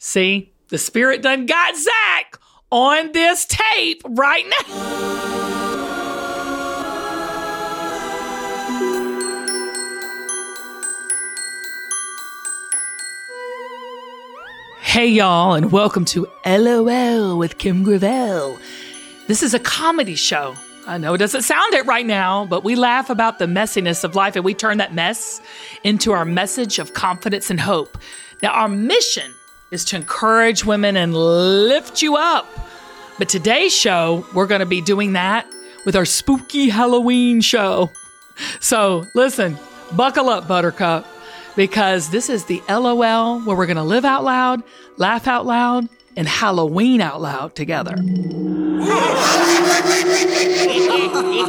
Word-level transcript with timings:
See, 0.00 0.52
the 0.68 0.78
spirit 0.78 1.22
done 1.22 1.46
got 1.46 1.74
Zach 1.76 2.38
on 2.70 3.10
this 3.10 3.44
tape 3.46 4.00
right 4.04 4.44
now. 4.46 4.74
Hey, 14.80 15.08
y'all, 15.08 15.54
and 15.54 15.72
welcome 15.72 16.04
to 16.06 16.28
LOL 16.46 17.36
with 17.36 17.58
Kim 17.58 17.82
Gravel. 17.82 18.56
This 19.26 19.42
is 19.42 19.52
a 19.52 19.58
comedy 19.58 20.14
show. 20.14 20.54
I 20.86 20.98
know 20.98 21.14
it 21.14 21.18
doesn't 21.18 21.42
sound 21.42 21.74
it 21.74 21.84
right 21.86 22.06
now, 22.06 22.46
but 22.46 22.62
we 22.62 22.76
laugh 22.76 23.10
about 23.10 23.40
the 23.40 23.46
messiness 23.46 24.04
of 24.04 24.14
life 24.14 24.36
and 24.36 24.44
we 24.44 24.54
turn 24.54 24.78
that 24.78 24.94
mess 24.94 25.40
into 25.82 26.12
our 26.12 26.24
message 26.24 26.78
of 26.78 26.94
confidence 26.94 27.50
and 27.50 27.58
hope. 27.58 27.98
Now, 28.44 28.52
our 28.52 28.68
mission 28.68 29.34
is 29.70 29.84
to 29.86 29.96
encourage 29.96 30.64
women 30.64 30.96
and 30.96 31.14
lift 31.14 32.02
you 32.02 32.16
up. 32.16 32.46
But 33.18 33.28
today's 33.28 33.74
show, 33.74 34.26
we're 34.34 34.46
going 34.46 34.60
to 34.60 34.66
be 34.66 34.80
doing 34.80 35.12
that 35.14 35.46
with 35.84 35.96
our 35.96 36.04
spooky 36.04 36.68
Halloween 36.68 37.40
show. 37.40 37.90
So, 38.60 39.04
listen, 39.14 39.58
buckle 39.92 40.28
up, 40.28 40.46
Buttercup, 40.46 41.06
because 41.56 42.10
this 42.10 42.30
is 42.30 42.44
the 42.44 42.62
LOL 42.68 43.40
where 43.40 43.56
we're 43.56 43.66
going 43.66 43.76
to 43.76 43.82
live 43.82 44.04
out 44.04 44.22
loud, 44.22 44.62
laugh 44.96 45.26
out 45.26 45.44
loud, 45.44 45.88
and 46.16 46.28
Halloween 46.28 47.00
out 47.00 47.20
loud 47.20 47.54
together. 47.54 47.96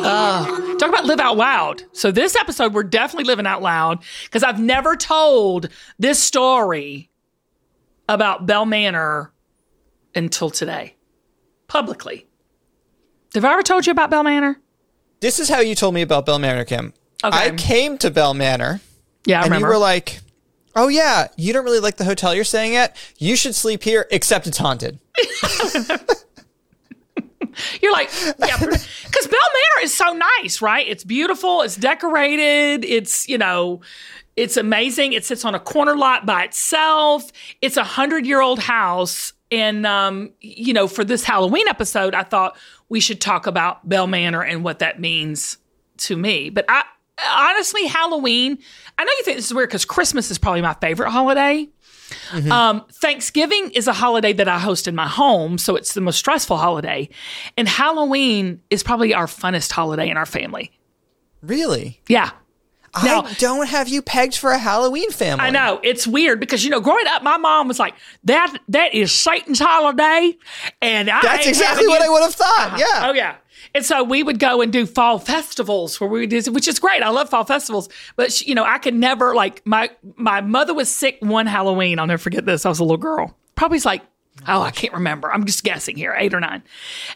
Uh, 0.01 0.45
talk 0.77 0.90
about 0.90 1.05
live 1.05 1.20
out 1.20 1.35
loud. 1.38 1.84
So, 1.91 2.09
this 2.12 2.35
episode, 2.35 2.73
we're 2.73 2.84
definitely 2.84 3.26
living 3.26 3.45
out 3.45 3.62
loud 3.62 3.99
because 4.23 4.43
I've 4.43 4.59
never 4.59 4.95
told 4.95 5.70
this 5.99 6.21
story 6.21 7.09
about 8.09 8.45
Bell 8.48 8.66
Manor 8.66 9.31
until 10.16 10.49
today, 10.49 10.95
publicly. 11.68 12.26
Have 13.35 13.46
I 13.46 13.54
ever 13.54 13.62
told 13.62 13.85
you 13.85 13.91
about 13.91 14.10
Bell 14.10 14.24
Manor? 14.24 14.60
This 15.21 15.40
is 15.40 15.48
how 15.48 15.60
you 15.60 15.76
told 15.76 15.93
me 15.93 16.01
about 16.01 16.26
Bell 16.26 16.40
Manor, 16.40 16.66
Kim. 16.66 16.93
Okay. 17.24 17.38
I 17.38 17.51
came 17.51 17.98
to 17.99 18.10
Bell 18.10 18.34
Manor 18.34 18.82
Yeah, 19.26 19.40
I 19.40 19.43
and 19.43 19.51
remember. 19.51 19.68
you 19.68 19.74
were 19.74 19.77
like, 19.79 20.21
"Oh 20.76 20.88
yeah, 20.88 21.27
you 21.38 21.54
don't 21.54 21.63
really 21.66 21.79
like 21.79 21.98
the 21.98 22.05
hotel 22.05 22.34
you're 22.34 22.43
staying 22.43 22.76
at. 22.76 22.98
You 23.18 23.35
should 23.35 23.54
sleep 23.54 23.84
here, 23.84 24.07
except 24.10 24.48
it's 24.48 24.57
haunted." 24.57 24.99
You're 27.82 27.91
like, 27.91 28.10
yeah, 28.40 28.57
because 28.57 28.77
Bell 29.27 29.49
Manor 29.54 29.84
is 29.84 29.94
so 29.94 30.13
nice, 30.41 30.62
right? 30.62 30.88
It's 30.88 31.04
beautiful, 31.04 31.62
it's 31.62 31.76
decorated, 31.76 32.85
it's, 32.85 33.27
you 33.27 33.38
know, 33.38 33.82
it's 34.40 34.55
amazing. 34.55 35.12
It 35.13 35.26
sits 35.26 35.43
on 35.43 35.54
a 35.54 35.59
corner 35.59 35.98
lot 35.98 36.26
by 36.26 36.45
itself. 36.45 37.29
It's 37.62 37.76
a 37.76 37.84
hundred 37.84 38.26
year 38.26 38.41
old 38.41 38.59
house. 38.59 39.34
And, 39.51 39.85
um, 39.85 40.32
you 40.40 40.73
know, 40.73 40.87
for 40.87 41.04
this 41.04 41.23
Halloween 41.23 41.68
episode, 41.68 42.15
I 42.15 42.23
thought 42.23 42.55
we 42.87 42.99
should 42.99 43.20
talk 43.20 43.48
about 43.48 43.87
Bell 43.87 44.07
Manor 44.07 44.41
and 44.41 44.63
what 44.63 44.79
that 44.79 44.99
means 44.99 45.57
to 45.98 46.15
me. 46.15 46.49
But 46.49 46.65
I, 46.70 46.84
honestly, 47.27 47.85
Halloween, 47.87 48.60
I 48.98 49.04
know 49.04 49.12
you 49.12 49.23
think 49.23 49.37
this 49.37 49.48
is 49.48 49.54
weird 49.54 49.70
because 49.70 49.85
Christmas 49.85 50.32
is 50.32 50.37
probably 50.37 50.62
my 50.62 50.76
favorite 50.76 51.10
holiday. 51.10 51.67
Um, 52.49 52.85
Thanksgiving 52.93 53.71
is 53.71 53.87
a 53.87 53.93
holiday 53.93 54.34
that 54.34 54.48
I 54.48 54.57
host 54.57 54.87
in 54.87 54.95
my 54.95 55.07
home, 55.07 55.57
so 55.57 55.76
it's 55.76 55.93
the 55.93 56.01
most 56.01 56.17
stressful 56.17 56.57
holiday. 56.57 57.10
And 57.57 57.67
Halloween 57.67 58.62
is 58.70 58.84
probably 58.84 59.13
our 59.13 59.27
funnest 59.27 59.71
holiday 59.71 60.10
in 60.10 60.17
our 60.17 60.26
family. 60.26 60.71
Really? 61.41 62.01
Yeah. 62.07 62.32
Now- 63.04 63.23
I 63.23 63.34
don't 63.34 63.68
have 63.68 63.87
you 63.87 64.01
pegged 64.01 64.35
for 64.38 64.51
a 64.51 64.57
Halloween 64.57 65.12
family. 65.12 65.45
I 65.45 65.50
know 65.50 65.79
it's 65.84 66.06
weird 66.07 66.40
because 66.40 66.63
you 66.63 66.69
know, 66.69 66.79
growing 66.81 67.06
up, 67.07 67.23
my 67.23 67.38
mom 67.38 67.68
was 67.68 67.79
like, 67.79 67.94
"That 68.23 68.57
that 68.69 68.94
is 68.94 69.12
Satan's 69.12 69.59
holiday," 69.59 70.35
and 70.81 71.09
I 71.09 71.22
That's 71.22 71.47
exactly 71.47 71.88
what 71.88 72.00
you- 72.01 72.06
I 72.07 72.09
would 72.09 72.23
have 72.23 72.35
thought. 72.35 72.67
Uh-huh. 72.73 72.78
Yeah. 72.79 73.09
Oh 73.09 73.13
yeah. 73.13 73.35
And 73.75 73.85
so 73.85 74.03
we 74.03 74.23
would 74.23 74.40
go 74.40 74.62
and 74.62 74.72
do 74.73 74.85
fall 74.85 75.19
festivals 75.19 76.00
where 76.01 76.09
we 76.09 76.22
would 76.22 76.29
do, 76.29 76.41
which 76.51 76.67
is 76.67 76.79
great. 76.79 77.03
I 77.03 77.09
love 77.09 77.29
fall 77.29 77.44
festivals, 77.45 77.88
but 78.16 78.31
sh- 78.33 78.44
you 78.47 78.55
know, 78.55 78.63
I 78.63 78.77
could 78.79 78.95
never 78.95 79.35
like 79.35 79.61
my 79.66 79.89
my 80.16 80.41
mother 80.41 80.73
was 80.73 80.89
sick 80.89 81.17
one 81.19 81.45
Halloween. 81.45 82.00
I'll 82.00 82.07
never 82.07 82.21
forget 82.21 82.45
this. 82.45 82.66
I 82.66 82.69
was 82.69 82.79
a 82.79 82.83
little 82.83 82.97
girl, 82.97 83.35
probably 83.56 83.79
like 83.79 84.01
oh 84.47 84.61
I 84.61 84.72
can't 84.72 84.94
remember. 84.94 85.31
I'm 85.31 85.45
just 85.45 85.63
guessing 85.63 85.95
here, 85.95 86.16
eight 86.17 86.33
or 86.33 86.39
nine. 86.39 86.63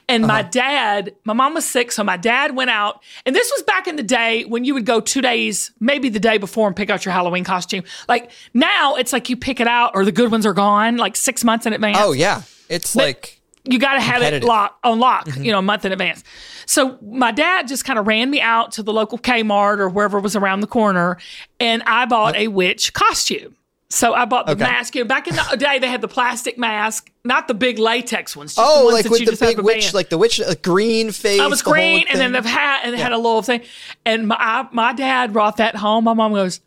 And 0.08 0.28
my 0.28 0.42
uh-huh. 0.42 0.50
dad, 0.52 1.16
my 1.24 1.34
mom 1.34 1.54
was 1.56 1.66
sick, 1.66 1.92
so 1.92 2.04
my 2.04 2.18
dad 2.18 2.56
went 2.56 2.70
out. 2.70 3.04
And 3.26 3.36
this 3.36 3.52
was 3.52 3.64
back 3.64 3.88
in 3.88 3.96
the 3.96 4.04
day 4.04 4.46
when 4.46 4.66
you 4.66 4.74
would 4.74 4.86
go 4.86 5.00
two 5.00 5.22
days, 5.22 5.72
maybe 5.80 6.10
the 6.10 6.20
day 6.20 6.38
before, 6.38 6.68
and 6.68 6.76
pick 6.76 6.90
out 6.90 7.06
your 7.06 7.14
Halloween 7.14 7.44
costume. 7.44 7.84
Like 8.08 8.32
now, 8.54 8.96
it's 8.96 9.14
like 9.14 9.30
you 9.30 9.38
pick 9.38 9.60
it 9.60 9.68
out, 9.68 9.92
or 9.96 10.06
the 10.06 10.12
good 10.12 10.32
ones 10.32 10.46
are 10.46 10.54
gone, 10.54 10.98
like 10.98 11.16
six 11.16 11.44
months 11.44 11.66
in 11.66 11.74
advance 11.74 11.94
Oh 12.04 12.12
yeah. 12.12 12.42
It's 12.70 12.96
like 12.96 13.40
you 13.66 13.80
got 13.80 13.94
to 13.94 14.02
have 14.02 14.22
it 14.22 14.44
lock 14.44 14.78
on 14.84 15.00
lock, 15.00 15.26
mm-hmm. 15.26 15.44
you 15.44 15.52
know, 15.52 15.60
a 15.60 15.64
month 15.64 15.86
in 15.86 15.92
advance. 15.92 16.24
So 16.66 16.98
my 17.02 17.32
dad 17.32 17.68
just 17.68 17.86
kind 17.86 17.98
of 17.98 18.08
ran 18.08 18.30
me 18.30 18.42
out 18.42 18.74
to 18.74 18.84
the 18.84 18.92
local 18.92 19.18
Kmart 19.18 19.80
or 19.80 19.90
wherever 19.90 20.20
was 20.20 20.36
around 20.36 20.60
the 20.62 20.68
corner, 20.68 21.18
and 21.60 21.84
I 21.84 22.06
bought 22.06 22.36
a 22.36 22.48
witch 22.50 22.94
costume. 22.94 23.56
So 23.94 24.16
I 24.16 24.26
bought 24.26 24.48
the 24.48 24.54
Okay. 24.54 24.64
mask. 24.64 24.96
Know, 24.96 25.04
back 25.06 25.28
in 25.28 25.36
the 25.36 25.56
day, 25.56 25.78
they 25.78 25.88
had 25.88 26.02
the 26.02 26.08
plastic 26.08 26.58
mask, 26.58 27.12
not 27.24 27.48
the 27.48 27.54
big 27.54 27.78
latex 27.78 28.36
ones. 28.36 28.56
Just 28.56 28.68
the 28.68 28.74
oh, 28.80 28.86
ones 28.86 28.94
like 28.96 29.04
that 29.04 29.12
with 29.12 29.20
you 29.20 29.26
the 29.28 29.38
big 29.38 29.60
witch, 29.60 29.94
like 29.94 30.10
the 30.10 30.18
witch, 30.18 30.42
uh, 30.42 30.56
green 30.64 31.12
face. 31.12 31.40
I 31.40 31.46
was 31.46 31.62
green, 31.62 32.08
and 32.10 32.20
then 32.20 32.32
the 32.32 32.42
hat, 32.42 32.82
and 32.86 32.96
it 32.96 33.00
had 33.00 33.12
a 33.12 33.18
little 33.18 33.44
thing. 33.44 33.62
And 34.04 34.28
my 34.28 34.36
I, 34.40 34.68
my 34.72 34.94
dad 34.94 35.32
brought 35.32 35.58
that 35.58 35.76
home. 35.76 36.06
My 36.06 36.14
mom 36.16 36.34
goes, 36.34 36.60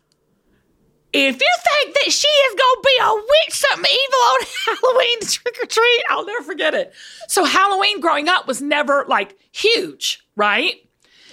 "If 1.11 1.35
you 1.35 1.55
think 1.81 1.95
that 1.95 2.11
she 2.13 2.29
is 2.29 2.55
gonna 2.55 2.81
be 2.81 2.97
a 3.01 3.13
witch, 3.15 3.55
something 3.57 3.91
evil 3.91 4.19
on 4.19 4.39
Halloween 4.81 5.19
trick 5.23 5.57
or 5.61 5.65
treat, 5.65 6.03
I'll 6.09 6.25
never 6.25 6.43
forget 6.45 6.73
it." 6.73 6.93
So 7.27 7.43
Halloween 7.43 7.99
growing 7.99 8.29
up 8.29 8.47
was 8.47 8.61
never 8.61 9.03
like 9.09 9.37
huge, 9.51 10.25
right? 10.37 10.75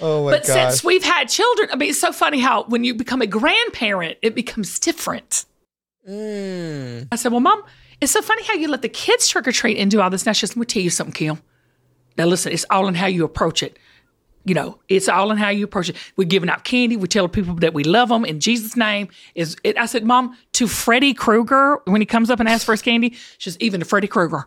Oh 0.00 0.24
my 0.24 0.32
But 0.32 0.44
god. 0.44 0.54
since 0.54 0.82
we've 0.82 1.04
had 1.04 1.28
children, 1.28 1.68
I 1.72 1.76
mean, 1.76 1.90
it's 1.90 2.00
so 2.00 2.10
funny 2.10 2.40
how 2.40 2.64
when 2.64 2.82
you 2.82 2.94
become 2.94 3.22
a 3.22 3.28
grandparent, 3.28 4.18
it 4.22 4.34
becomes 4.34 4.80
different. 4.80 5.44
Mm. 6.08 7.08
I 7.10 7.16
said, 7.16 7.32
Well, 7.32 7.40
mom, 7.40 7.62
it's 8.00 8.12
so 8.12 8.22
funny 8.22 8.44
how 8.44 8.54
you 8.54 8.68
let 8.68 8.82
the 8.82 8.88
kids 8.88 9.28
trick 9.28 9.48
or 9.48 9.52
treat 9.52 9.78
and 9.78 9.90
do 9.90 10.00
all 10.00 10.10
this. 10.10 10.26
Now, 10.26 10.32
says, 10.32 10.50
Let 10.50 10.60
me 10.60 10.66
tell 10.66 10.82
you 10.82 10.90
something, 10.90 11.12
Kim. 11.12 11.40
Now, 12.16 12.26
listen, 12.26 12.52
it's 12.52 12.66
all 12.70 12.86
in 12.88 12.94
how 12.94 13.06
you 13.06 13.24
approach 13.24 13.62
it. 13.62 13.78
You 14.46 14.54
know, 14.54 14.78
it's 14.88 15.08
all 15.08 15.30
in 15.30 15.38
how 15.38 15.48
you 15.48 15.64
approach 15.64 15.88
it. 15.88 15.96
We're 16.16 16.28
giving 16.28 16.50
out 16.50 16.64
candy. 16.64 16.98
We're 16.98 17.06
telling 17.06 17.30
people 17.30 17.54
that 17.56 17.72
we 17.72 17.82
love 17.82 18.10
them 18.10 18.26
in 18.26 18.40
Jesus' 18.40 18.76
name. 18.76 19.08
Is 19.34 19.56
it, 19.64 19.78
I 19.78 19.86
said, 19.86 20.04
Mom, 20.04 20.36
to 20.52 20.68
Freddy 20.68 21.14
Krueger, 21.14 21.78
when 21.86 22.02
he 22.02 22.06
comes 22.06 22.28
up 22.28 22.40
and 22.40 22.48
asks 22.48 22.64
for 22.64 22.72
his 22.72 22.82
candy, 22.82 23.16
she's 23.38 23.56
Even 23.60 23.80
to 23.80 23.86
Freddy 23.86 24.06
Krueger. 24.06 24.46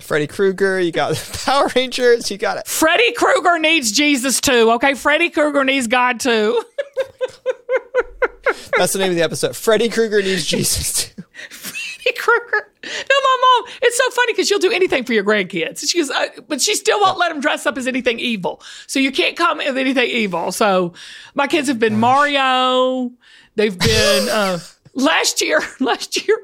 Freddy 0.00 0.26
Krueger, 0.26 0.80
you 0.80 0.92
got 0.92 1.14
the 1.14 1.42
Power 1.44 1.70
Rangers, 1.74 2.30
you 2.30 2.38
got 2.38 2.56
it. 2.56 2.66
Freddy 2.66 3.12
Krueger 3.12 3.58
needs 3.58 3.92
Jesus 3.92 4.40
too, 4.40 4.72
okay? 4.72 4.94
Freddy 4.94 5.30
Krueger 5.30 5.64
needs 5.64 5.86
God 5.86 6.20
too. 6.20 6.62
That's 8.76 8.92
the 8.92 8.98
name 8.98 9.10
of 9.10 9.16
the 9.16 9.22
episode. 9.22 9.56
Freddy 9.56 9.88
Krueger 9.88 10.22
needs 10.22 10.46
Jesus 10.46 11.04
too. 11.14 11.22
Freddy 11.50 12.16
Krueger. 12.18 12.72
No, 12.84 12.90
my 13.22 13.38
mom. 13.66 13.72
It's 13.82 13.96
so 13.96 14.10
funny 14.10 14.32
because 14.32 14.48
she'll 14.48 14.58
do 14.58 14.70
anything 14.70 15.04
for 15.04 15.12
your 15.12 15.24
grandkids. 15.24 15.88
She 15.88 15.98
goes, 15.98 16.10
uh, 16.10 16.28
but 16.46 16.60
she 16.60 16.74
still 16.74 17.00
won't 17.00 17.18
let 17.18 17.28
them 17.30 17.40
dress 17.40 17.66
up 17.66 17.76
as 17.76 17.86
anything 17.86 18.18
evil. 18.18 18.62
So 18.86 18.98
you 19.00 19.12
can't 19.12 19.36
come 19.36 19.58
with 19.58 19.76
anything 19.76 20.08
evil. 20.08 20.52
So 20.52 20.94
my 21.34 21.46
kids 21.46 21.68
have 21.68 21.78
been 21.78 21.98
Mario. 21.98 23.10
They've 23.56 23.76
been 23.78 24.28
uh, 24.30 24.60
last 24.94 25.40
year. 25.42 25.60
Last 25.80 26.16
year. 26.26 26.38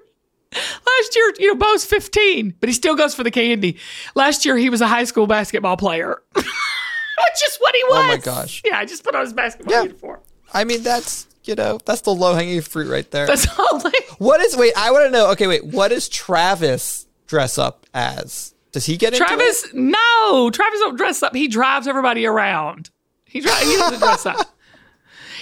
Last 0.54 1.16
year, 1.16 1.34
you 1.40 1.48
know, 1.48 1.56
Bo's 1.58 1.84
15, 1.84 2.54
but 2.60 2.68
he 2.68 2.72
still 2.74 2.94
goes 2.94 3.12
for 3.12 3.24
the 3.24 3.30
candy. 3.32 3.76
Last 4.14 4.44
year, 4.44 4.56
he 4.56 4.70
was 4.70 4.80
a 4.80 4.86
high 4.86 5.02
school 5.02 5.26
basketball 5.26 5.76
player, 5.76 6.22
which 6.32 6.44
is 7.48 7.56
what 7.58 7.74
he 7.74 7.82
was. 7.84 8.04
Oh 8.04 8.06
my 8.06 8.16
gosh. 8.18 8.62
Yeah, 8.64 8.78
I 8.78 8.84
just 8.84 9.02
put 9.02 9.16
on 9.16 9.22
his 9.22 9.32
basketball 9.32 9.74
Yeah. 9.74 9.82
uniform. 9.82 10.20
I 10.54 10.64
mean, 10.64 10.82
that's 10.82 11.26
you 11.44 11.54
know, 11.54 11.78
that's 11.84 12.00
the 12.02 12.14
low 12.14 12.34
hanging 12.34 12.62
fruit 12.62 12.90
right 12.90 13.10
there. 13.10 13.26
That's 13.26 13.46
all. 13.58 13.78
They, 13.78 13.90
what 14.18 14.40
is? 14.40 14.56
Wait, 14.56 14.72
I 14.76 14.90
want 14.90 15.04
to 15.06 15.10
know. 15.10 15.30
Okay, 15.32 15.46
wait. 15.46 15.64
What 15.64 15.88
does 15.88 16.08
Travis 16.08 17.06
dress 17.26 17.58
up 17.58 17.86
as? 17.92 18.54
Does 18.72 18.86
he 18.86 18.96
get 18.96 19.12
into? 19.12 19.24
Travis, 19.24 19.68
no, 19.72 20.50
Travis 20.50 20.80
don't 20.80 20.96
dress 20.96 21.22
up. 21.22 21.34
He 21.34 21.46
drives 21.48 21.86
everybody 21.86 22.26
around. 22.26 22.90
He 23.24 23.40
drives. 23.40 23.62
He 23.62 23.76
doesn't 23.76 23.98
dress 23.98 24.26
up. 24.26 24.56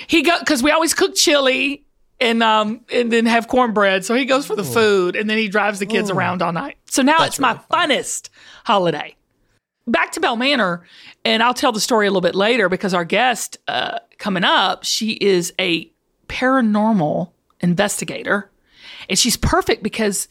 He 0.06 0.23
go 0.23 0.38
because 0.41 0.62
we 0.62 0.70
always 0.70 0.94
cook 0.94 1.15
chili 1.15 1.85
and 2.20 2.43
um 2.43 2.85
and 2.93 3.12
then 3.12 3.26
have 3.26 3.49
cornbread. 3.49 4.05
So 4.05 4.15
he 4.15 4.25
goes 4.25 4.47
for 4.47 4.56
the 4.56 4.65
food 4.65 5.17
and 5.17 5.31
then 5.31 5.38
he 5.38 5.49
drives 5.49 5.79
the 5.79 5.87
kids 5.87 6.11
around 6.11 6.43
all 6.43 6.53
night. 6.53 6.76
So 6.87 7.03
now 7.03 7.25
it's 7.25 7.38
my 7.38 7.55
funnest 7.70 8.29
holiday. 8.65 9.17
Back 9.87 10.12
to 10.12 10.20
Bell 10.20 10.37
Manor, 10.37 10.85
and 11.25 11.43
I'll 11.43 11.55
tell 11.55 11.73
the 11.73 11.81
story 11.81 12.06
a 12.06 12.11
little 12.11 12.20
bit 12.20 12.37
later 12.37 12.69
because 12.69 12.94
our 12.94 13.05
guest 13.05 13.58
uh, 13.67 13.99
coming 14.23 14.45
up, 14.45 14.85
she 14.85 15.15
is 15.15 15.53
a 15.59 15.91
paranormal 16.29 17.33
investigator, 17.61 18.51
and 19.11 19.19
she's 19.19 19.37
perfect 19.37 19.83
because 19.83 20.29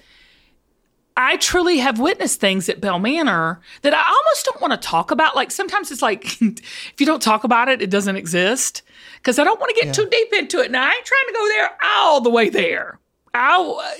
I 1.17 1.35
truly 1.35 1.79
have 1.79 1.99
witnessed 1.99 2.39
things 2.39 2.69
at 2.69 2.79
Bell 2.79 2.99
Manor 2.99 3.59
that 3.81 3.93
I 3.93 4.01
almost 4.01 4.45
don't 4.45 4.61
want 4.61 4.71
to 4.71 4.87
talk 4.87 5.11
about. 5.11 5.35
Like 5.35 5.51
sometimes 5.51 5.91
it's 5.91 6.01
like 6.01 6.41
if 6.41 6.93
you 6.99 7.05
don't 7.05 7.21
talk 7.21 7.43
about 7.43 7.67
it, 7.67 7.81
it 7.81 7.89
doesn't 7.89 8.15
exist. 8.15 8.81
Because 9.17 9.37
I 9.37 9.43
don't 9.43 9.59
want 9.59 9.75
to 9.75 9.83
get 9.83 9.93
too 9.93 10.07
deep 10.09 10.33
into 10.33 10.59
it. 10.61 10.71
Now 10.71 10.83
I 10.83 10.93
ain't 10.93 11.05
trying 11.05 11.27
to 11.27 11.33
go 11.33 11.47
there 11.49 11.69
all 11.83 12.21
the 12.21 12.29
way 12.29 12.49
there. 12.49 12.97
I'll, 13.33 13.75
uh, 13.75 13.91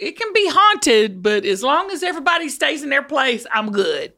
it 0.00 0.18
can 0.18 0.32
be 0.32 0.48
haunted, 0.48 1.22
but 1.22 1.44
as 1.44 1.62
long 1.62 1.90
as 1.90 2.02
everybody 2.02 2.48
stays 2.48 2.82
in 2.82 2.88
their 2.88 3.02
place, 3.02 3.46
I'm 3.52 3.70
good. 3.70 4.14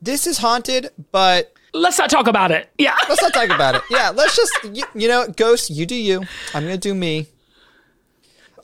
This 0.00 0.26
is 0.26 0.38
haunted, 0.38 0.88
but 1.12 1.54
Let's 1.74 1.98
not 1.98 2.08
talk 2.08 2.26
about 2.28 2.50
it. 2.52 2.70
Yeah. 2.78 2.96
let's 3.08 3.20
not 3.20 3.34
talk 3.34 3.50
about 3.50 3.74
it. 3.74 3.82
Yeah, 3.90 4.10
let's 4.10 4.36
just 4.36 4.52
you, 4.72 4.84
you 4.94 5.08
know, 5.08 5.26
ghosts. 5.28 5.68
You 5.70 5.84
do 5.86 5.94
you. 5.96 6.20
I'm 6.54 6.62
gonna 6.62 6.78
do 6.78 6.94
me. 6.94 7.26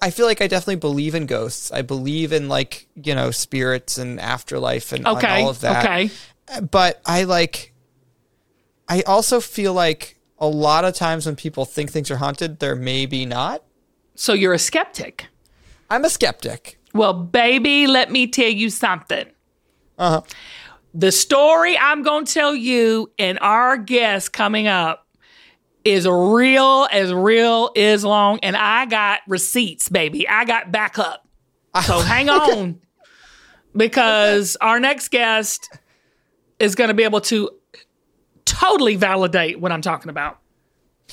I 0.00 0.10
feel 0.10 0.24
like 0.26 0.40
I 0.40 0.46
definitely 0.46 0.76
believe 0.76 1.14
in 1.14 1.26
ghosts. 1.26 1.70
I 1.72 1.82
believe 1.82 2.32
in 2.32 2.48
like 2.48 2.86
you 2.94 3.14
know 3.14 3.30
spirits 3.32 3.98
and 3.98 4.18
afterlife 4.20 4.92
and, 4.92 5.06
and 5.06 5.16
Okay. 5.18 5.42
all 5.42 5.50
of 5.50 5.60
that. 5.60 5.84
Okay. 5.84 6.10
but 6.70 7.02
I 7.04 7.24
like 7.24 7.74
I 8.88 9.02
also 9.02 9.40
feel 9.40 9.72
like 9.74 10.18
a 10.38 10.46
lot 10.46 10.84
of 10.84 10.94
times 10.94 11.26
when 11.26 11.36
people 11.36 11.64
think 11.64 11.90
things 11.90 12.10
are 12.10 12.16
haunted, 12.16 12.60
they're 12.60 12.76
maybe 12.76 13.26
not. 13.26 13.62
So 14.14 14.32
you're 14.32 14.54
a 14.54 14.58
skeptic. 14.58 15.26
I'm 15.90 16.04
a 16.04 16.10
skeptic. 16.10 16.78
Well, 16.94 17.12
baby, 17.12 17.86
let 17.86 18.10
me 18.10 18.26
tell 18.26 18.48
you 18.48 18.70
something. 18.70 19.26
Uh-huh. 19.98 20.22
The 20.92 21.12
story 21.12 21.78
I'm 21.78 22.02
going 22.02 22.24
to 22.24 22.32
tell 22.32 22.54
you 22.54 23.12
and 23.18 23.38
our 23.40 23.76
guest 23.76 24.32
coming 24.32 24.66
up 24.66 25.06
is 25.84 26.06
real 26.06 26.88
as 26.90 27.12
real 27.12 27.70
is 27.74 28.04
long. 28.04 28.40
And 28.42 28.56
I 28.56 28.86
got 28.86 29.20
receipts, 29.28 29.88
baby. 29.88 30.28
I 30.28 30.44
got 30.44 30.72
backup. 30.72 31.26
So 31.84 32.00
hang 32.00 32.28
on 32.28 32.80
because 33.76 34.56
our 34.60 34.80
next 34.80 35.10
guest 35.12 35.78
is 36.58 36.74
going 36.74 36.88
to 36.88 36.94
be 36.94 37.04
able 37.04 37.20
to 37.22 37.48
totally 38.44 38.96
validate 38.96 39.60
what 39.60 39.70
I'm 39.70 39.80
talking 39.80 40.10
about. 40.10 40.39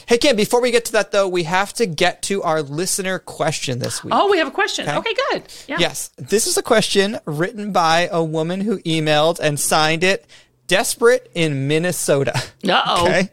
Hey 0.05 0.17
Kim, 0.17 0.35
before 0.35 0.61
we 0.61 0.71
get 0.71 0.85
to 0.85 0.91
that 0.94 1.11
though, 1.11 1.27
we 1.27 1.44
have 1.44 1.73
to 1.73 1.85
get 1.85 2.21
to 2.23 2.44
our 2.44 2.61
listener 2.61 3.19
question 3.19 3.79
this 3.79 4.03
week. 4.03 4.13
Oh, 4.15 4.29
we 4.29 4.38
have 4.38 4.47
a 4.47 4.51
question. 4.51 4.88
Okay, 4.88 5.13
good. 5.31 5.44
Yeah. 5.67 5.77
Yes, 5.79 6.11
this 6.17 6.47
is 6.47 6.57
a 6.57 6.63
question 6.63 7.19
written 7.25 7.71
by 7.71 8.07
a 8.11 8.23
woman 8.23 8.61
who 8.61 8.79
emailed 8.79 9.39
and 9.39 9.59
signed 9.59 10.03
it 10.03 10.25
Desperate 10.67 11.31
in 11.33 11.67
Minnesota. 11.67 12.33
Uh 12.67 12.81
oh. 12.85 13.03
Okay. 13.07 13.29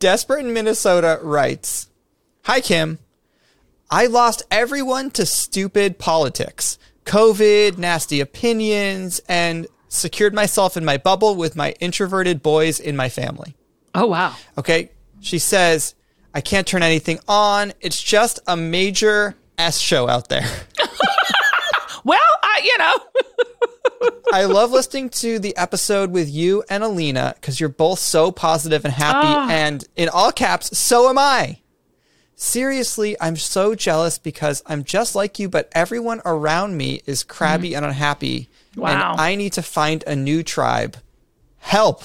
Desperate 0.00 0.44
in 0.44 0.52
Minnesota 0.52 1.20
writes 1.22 1.88
Hi, 2.44 2.60
Kim. 2.60 2.98
I 3.88 4.06
lost 4.06 4.42
everyone 4.50 5.10
to 5.12 5.24
stupid 5.24 5.98
politics, 5.98 6.78
COVID, 7.04 7.78
nasty 7.78 8.20
opinions, 8.20 9.20
and 9.28 9.66
secured 9.88 10.34
myself 10.34 10.76
in 10.76 10.84
my 10.84 10.96
bubble 10.96 11.36
with 11.36 11.54
my 11.54 11.72
introverted 11.78 12.42
boys 12.42 12.80
in 12.80 12.96
my 12.96 13.08
family. 13.08 13.54
Oh, 13.94 14.06
wow. 14.06 14.34
Okay. 14.58 14.90
She 15.20 15.38
says, 15.38 15.94
I 16.34 16.40
can't 16.40 16.66
turn 16.66 16.82
anything 16.82 17.20
on. 17.28 17.72
It's 17.80 18.00
just 18.00 18.40
a 18.46 18.56
major 18.56 19.36
S 19.58 19.78
show 19.78 20.08
out 20.08 20.28
there. 20.28 20.48
Well, 22.04 22.18
I, 22.42 22.60
you 22.64 22.78
know. 22.78 24.10
I 24.32 24.44
love 24.44 24.72
listening 24.72 25.08
to 25.10 25.38
the 25.38 25.56
episode 25.56 26.10
with 26.10 26.28
you 26.28 26.64
and 26.68 26.82
Alina 26.82 27.34
because 27.36 27.60
you're 27.60 27.68
both 27.68 27.98
so 27.98 28.32
positive 28.32 28.84
and 28.84 28.92
happy. 28.92 29.28
Ah. 29.28 29.48
And 29.48 29.86
in 29.96 30.08
all 30.08 30.32
caps, 30.32 30.76
so 30.76 31.08
am 31.08 31.18
I. 31.18 31.58
Seriously, 32.34 33.16
I'm 33.20 33.36
so 33.36 33.74
jealous 33.74 34.18
because 34.18 34.62
I'm 34.66 34.82
just 34.82 35.14
like 35.14 35.38
you, 35.38 35.48
but 35.48 35.70
everyone 35.72 36.20
around 36.24 36.76
me 36.76 37.02
is 37.06 37.22
crabby 37.22 37.74
and 37.74 37.84
unhappy. 37.86 38.48
Wow. 38.74 39.12
And 39.12 39.20
I 39.20 39.34
need 39.36 39.52
to 39.52 39.62
find 39.62 40.02
a 40.06 40.16
new 40.16 40.42
tribe. 40.42 40.96
Help. 41.58 42.02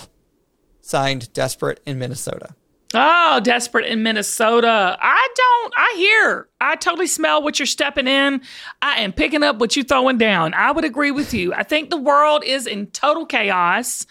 Signed, 0.82 1.34
Desperate 1.34 1.82
in 1.88 1.98
Minnesota. 1.98 2.54
Oh, 2.94 3.42
desperate 3.44 3.86
in 3.86 4.02
Minnesota. 4.02 4.98
I 5.02 5.28
don't, 5.36 5.74
I 5.76 5.94
hear, 5.98 6.48
I 6.62 6.76
totally 6.78 7.08
smell 7.08 7.44
what 7.44 7.60
you're 7.60 7.66
stepping 7.66 8.08
in. 8.08 8.42
I 8.82 9.02
am 9.02 9.12
picking 9.12 9.44
up 9.44 9.58
what 9.58 9.76
you're 9.76 9.84
throwing 9.84 10.18
down. 10.18 10.54
I 10.54 10.72
would 10.72 10.86
agree 10.86 11.12
with 11.12 11.34
you. 11.34 11.54
I 11.54 11.64
think 11.64 11.90
the 11.90 11.98
world 11.98 12.44
is 12.46 12.66
in 12.66 12.88
total 12.88 13.26
chaos. 13.26 14.06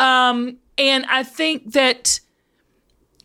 Um, 0.00 0.58
and 0.76 1.06
I 1.06 1.22
think 1.22 1.72
that 1.74 2.18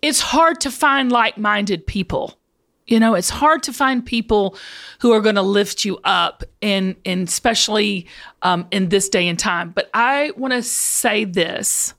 it's 0.03 0.19
hard 0.19 0.61
to 0.61 0.69
find 0.71 1.11
like 1.11 1.37
minded 1.37 1.87
people. 1.87 2.37
You 2.85 2.99
know, 2.99 3.15
it's 3.15 3.29
hard 3.29 3.63
to 3.63 3.73
find 3.73 4.05
people 4.05 4.57
who 4.99 5.11
are 5.11 5.21
going 5.21 5.35
to 5.35 5.41
lift 5.41 5.85
you 5.85 5.99
up, 6.03 6.43
and, 6.61 6.97
and 7.05 7.27
especially 7.27 8.07
um, 8.41 8.67
in 8.71 8.89
this 8.89 9.07
day 9.07 9.27
and 9.27 9.39
time. 9.39 9.71
But 9.71 9.89
I 9.93 10.31
want 10.35 10.53
to 10.53 10.61
say 10.61 11.23
this, 11.23 11.93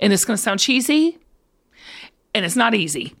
and 0.00 0.12
it's 0.12 0.24
going 0.24 0.38
to 0.38 0.42
sound 0.42 0.60
cheesy, 0.60 1.18
and 2.34 2.44
it's 2.44 2.56
not 2.56 2.74
easy. 2.74 3.14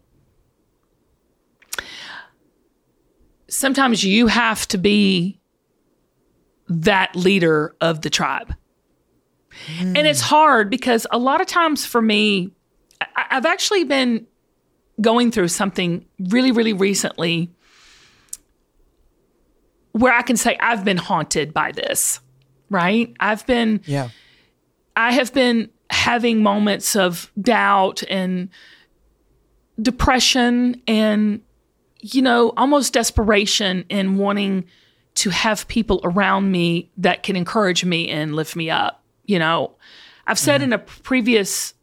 Sometimes 3.48 4.04
you 4.04 4.28
have 4.28 4.66
to 4.68 4.78
be 4.78 5.40
that 6.68 7.16
leader 7.16 7.74
of 7.80 8.02
the 8.02 8.10
tribe. 8.10 8.54
And 9.80 9.96
it's 10.06 10.20
hard 10.20 10.70
because 10.70 11.06
a 11.10 11.18
lot 11.18 11.40
of 11.40 11.46
times 11.48 11.84
for 11.84 12.00
me, 12.00 12.52
I- 13.00 13.26
I've 13.32 13.46
actually 13.46 13.84
been 13.84 14.26
going 15.00 15.32
through 15.32 15.48
something 15.48 16.06
really, 16.18 16.52
really 16.52 16.72
recently 16.72 17.50
where 19.92 20.12
I 20.12 20.22
can 20.22 20.36
say 20.36 20.56
I've 20.60 20.84
been 20.84 20.96
haunted 20.96 21.52
by 21.52 21.72
this, 21.72 22.20
right? 22.70 23.12
I've 23.18 23.44
been 23.46 23.80
Yeah. 23.86 24.10
I 24.94 25.12
have 25.12 25.34
been 25.34 25.70
having 25.90 26.42
moments 26.42 26.94
of 26.94 27.32
doubt 27.40 28.02
and 28.08 28.50
depression 29.80 30.80
and, 30.86 31.40
you 32.00 32.22
know, 32.22 32.52
almost 32.56 32.92
desperation 32.92 33.84
in 33.88 34.16
wanting 34.16 34.64
to 35.14 35.30
have 35.30 35.66
people 35.68 36.00
around 36.04 36.50
me 36.50 36.90
that 36.96 37.22
can 37.22 37.36
encourage 37.36 37.84
me 37.84 38.08
and 38.08 38.34
lift 38.34 38.56
me 38.56 38.70
up. 38.70 39.02
You 39.24 39.38
know, 39.38 39.76
I've 40.26 40.38
said 40.38 40.62
in 40.62 40.72
a 40.72 40.78
previous 40.78 41.74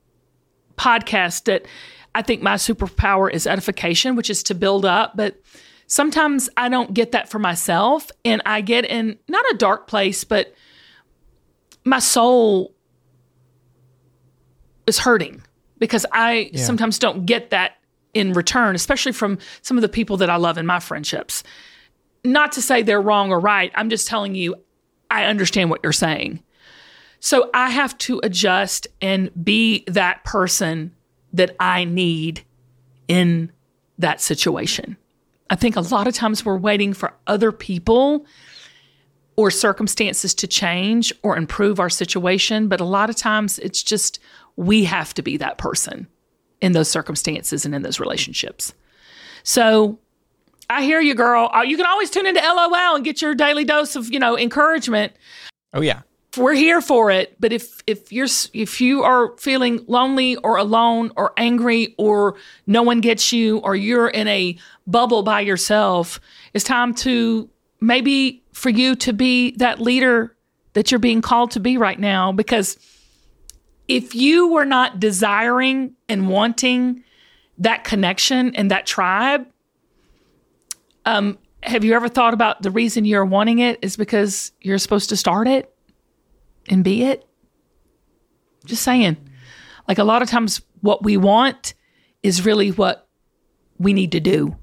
podcast 0.78 1.46
that 1.46 1.66
I 2.16 2.22
think 2.22 2.42
my 2.42 2.56
superpower 2.56 3.32
is 3.32 3.46
edification, 3.46 4.16
which 4.16 4.30
is 4.30 4.44
to 4.44 4.56
build 4.56 4.86
up, 4.86 5.16
but 5.16 5.40
sometimes 5.88 6.50
I 6.58 6.70
don't 6.70 6.94
get 6.94 7.12
that 7.12 7.30
for 7.30 7.40
myself. 7.40 8.10
And 8.26 8.42
I 8.46 8.62
get 8.62 8.86
in 8.86 9.18
not 9.28 9.46
a 9.52 9.58
dark 9.58 9.88
place, 9.88 10.24
but 10.24 10.54
my 11.84 12.00
soul 12.00 12.74
is 14.88 15.00
hurting 15.00 15.44
because 15.78 16.06
I 16.12 16.52
sometimes 16.56 16.98
don't 17.00 17.26
get 17.26 17.52
that 17.52 17.74
in 18.14 18.34
return, 18.34 18.76
especially 18.76 19.12
from 19.12 19.38
some 19.62 19.78
of 19.78 19.82
the 19.82 19.90
people 19.90 20.18
that 20.18 20.30
I 20.30 20.36
love 20.38 20.58
in 20.58 20.66
my 20.66 20.80
friendships. 20.80 21.44
Not 22.24 22.52
to 22.54 22.62
say 22.62 22.82
they're 22.82 23.02
wrong 23.02 23.32
or 23.32 23.40
right. 23.40 23.72
I'm 23.76 23.90
just 23.90 24.08
telling 24.08 24.36
you, 24.36 24.56
I 25.10 25.26
understand 25.26 25.70
what 25.70 25.82
you're 25.84 25.94
saying. 25.94 26.42
So 27.20 27.50
I 27.54 27.70
have 27.70 27.98
to 28.00 28.20
adjust 28.24 28.88
and 29.02 29.32
be 29.44 29.84
that 29.88 30.24
person 30.24 30.94
that 31.34 31.56
I 31.60 31.84
need 31.84 32.42
in 33.08 33.52
that 33.98 34.22
situation. 34.22 34.98
I 35.50 35.56
think 35.56 35.76
a 35.76 35.82
lot 35.82 36.08
of 36.08 36.14
times 36.14 36.46
we're 36.46 36.58
waiting 36.58 36.94
for 36.94 37.14
other 37.26 37.52
people 37.52 38.26
or 39.36 39.50
circumstances 39.50 40.34
to 40.36 40.48
change 40.48 41.14
or 41.24 41.38
improve 41.38 41.80
our 41.80 41.90
situation, 41.90 42.68
but 42.68 42.82
a 42.82 42.86
lot 42.86 43.10
of 43.10 43.16
times 43.16 43.60
it's 43.60 43.82
just 43.82 44.20
we 44.56 44.84
have 44.84 45.14
to 45.14 45.22
be 45.22 45.38
that 45.38 45.58
person 45.58 46.08
in 46.62 46.72
those 46.72 46.90
circumstances 46.90 47.66
and 47.66 47.74
in 47.76 47.82
those 47.82 48.00
relationships. 48.00 48.74
So 49.44 50.00
I 50.70 50.84
hear 50.84 51.00
you, 51.00 51.16
girl. 51.16 51.50
Uh, 51.54 51.62
You 51.62 51.78
can 51.78 51.86
always 51.86 52.10
tune 52.10 52.26
into 52.26 52.42
LOL 52.42 52.96
and 52.96 53.06
get 53.06 53.22
your 53.22 53.36
daily 53.36 53.64
dose 53.64 53.96
of, 53.96 54.12
you 54.12 54.20
know, 54.20 54.38
encouragement 54.38 55.14
Oh, 55.74 55.82
yeah. 55.82 56.02
we're 56.38 56.54
here 56.54 56.82
for 56.82 57.12
it 57.12 57.36
but 57.40 57.52
if 57.52 57.82
if 57.88 58.12
you're 58.12 58.28
if 58.54 58.80
you 58.82 59.04
are 59.04 59.36
feeling 59.38 59.84
lonely 59.88 60.36
or 60.38 60.58
alone 60.58 61.12
or 61.16 61.34
angry 61.38 61.94
or 61.98 62.36
no 62.68 62.82
one 62.84 63.02
gets 63.02 63.32
you 63.34 63.58
or 63.60 63.76
you're 63.76 64.08
in 64.08 64.28
a 64.28 64.58
bubble 64.88 65.24
by 65.24 65.42
yourself 65.42 66.20
it's 66.54 66.64
time 66.64 66.94
to 66.94 67.50
maybe 67.82 68.42
for 68.54 68.70
you 68.70 68.96
to 68.96 69.14
be 69.14 69.52
that 69.58 69.80
leader 69.82 70.36
that 70.74 70.90
you're 70.92 71.00
being 71.00 71.22
called 71.22 71.52
to 71.52 71.60
be 71.60 71.78
right 71.78 72.00
now 72.00 72.32
because 72.32 72.78
if 73.88 74.14
you 74.16 74.48
were 74.50 74.66
not 74.66 75.00
desiring 75.00 75.94
and 76.10 76.30
wanting 76.30 77.04
that 77.58 77.84
connection 77.84 78.56
and 78.56 78.70
that 78.72 78.86
tribe 78.86 79.48
um 81.06 81.38
have 81.64 81.84
you 81.84 81.94
ever 81.94 82.08
thought 82.08 82.34
about 82.34 82.62
the 82.62 82.72
reason 82.72 83.04
you're 83.06 83.26
wanting 83.26 83.60
it 83.60 83.80
is 83.82 83.98
because 83.98 84.52
you're 84.62 84.78
supposed 84.78 85.10
to 85.10 85.18
start 85.18 85.48
it 85.48 85.74
and 86.70 86.84
be 86.84 87.04
it. 87.04 87.28
Just 88.66 88.84
saying. 88.84 89.18
Like 89.88 89.98
a 89.98 90.04
lot 90.04 90.22
of 90.22 90.30
times, 90.30 90.62
what 90.82 91.04
we 91.04 91.18
want 91.18 91.74
is 92.24 92.46
really 92.46 92.70
what 92.70 93.08
we 93.78 93.94
need 93.94 94.12
to 94.12 94.20
do. 94.20 94.58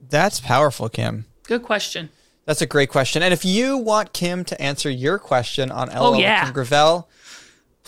That's 0.00 0.40
powerful, 0.40 0.88
Kim. 0.88 1.26
Good 1.44 1.62
question. 1.62 2.10
That's 2.46 2.62
a 2.62 2.66
great 2.66 2.88
question. 2.88 3.22
And 3.22 3.34
if 3.34 3.44
you 3.44 3.76
want 3.76 4.14
Kim 4.14 4.44
to 4.46 4.60
answer 4.60 4.88
your 4.88 5.18
question 5.18 5.70
on 5.70 5.88
LOL 5.88 6.14
Oh, 6.14 6.18
yeah. 6.18 6.44
Kim 6.44 6.54
Gravel, 6.54 7.08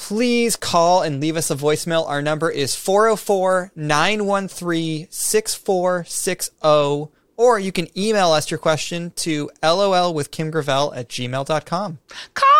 please 0.01 0.57
call 0.57 1.03
and 1.03 1.21
leave 1.21 1.37
us 1.37 1.51
a 1.51 1.55
voicemail. 1.55 2.09
Our 2.09 2.23
number 2.23 2.51
is 2.51 2.75
404 2.75 3.73
913 3.77 5.07
6460. 5.11 7.13
Or 7.37 7.59
you 7.59 7.71
can 7.71 7.87
email 7.97 8.33
us 8.33 8.51
your 8.51 8.59
question 8.59 9.13
to 9.17 9.51
lol 9.63 10.15
with 10.15 10.31
Kim 10.31 10.51
Gravel 10.51 10.93
at 10.95 11.09
gmail.com. 11.09 11.99
Call! 12.35 12.60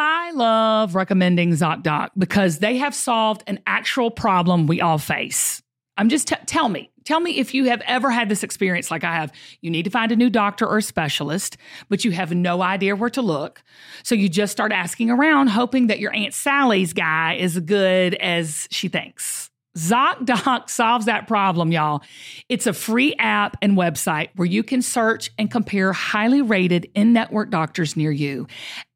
I 0.00 0.30
love 0.30 0.94
recommending 0.94 1.50
ZocDoc 1.50 2.10
because 2.16 2.60
they 2.60 2.76
have 2.76 2.94
solved 2.94 3.42
an 3.48 3.58
actual 3.66 4.12
problem 4.12 4.68
we 4.68 4.80
all 4.80 4.98
face. 4.98 5.60
I'm 5.96 6.08
just 6.08 6.28
t- 6.28 6.36
tell 6.46 6.68
me, 6.68 6.92
tell 7.04 7.18
me 7.18 7.40
if 7.40 7.52
you 7.52 7.64
have 7.64 7.82
ever 7.84 8.08
had 8.08 8.28
this 8.28 8.44
experience 8.44 8.92
like 8.92 9.02
I 9.02 9.16
have. 9.16 9.32
You 9.60 9.72
need 9.72 9.82
to 9.86 9.90
find 9.90 10.12
a 10.12 10.16
new 10.16 10.30
doctor 10.30 10.68
or 10.68 10.80
specialist, 10.80 11.56
but 11.88 12.04
you 12.04 12.12
have 12.12 12.32
no 12.32 12.62
idea 12.62 12.94
where 12.94 13.10
to 13.10 13.22
look. 13.22 13.64
So 14.04 14.14
you 14.14 14.28
just 14.28 14.52
start 14.52 14.70
asking 14.70 15.10
around, 15.10 15.48
hoping 15.48 15.88
that 15.88 15.98
your 15.98 16.14
Aunt 16.14 16.32
Sally's 16.32 16.92
guy 16.92 17.34
is 17.34 17.58
good 17.58 18.14
as 18.14 18.68
she 18.70 18.86
thinks. 18.86 19.47
ZocDoc 19.76 20.68
solves 20.70 21.06
that 21.06 21.28
problem, 21.28 21.70
y'all. 21.72 22.02
It's 22.48 22.66
a 22.66 22.72
free 22.72 23.14
app 23.18 23.56
and 23.62 23.76
website 23.76 24.30
where 24.34 24.46
you 24.46 24.62
can 24.62 24.82
search 24.82 25.30
and 25.38 25.50
compare 25.50 25.92
highly 25.92 26.42
rated 26.42 26.90
in 26.94 27.12
network 27.12 27.50
doctors 27.50 27.96
near 27.96 28.10
you 28.10 28.46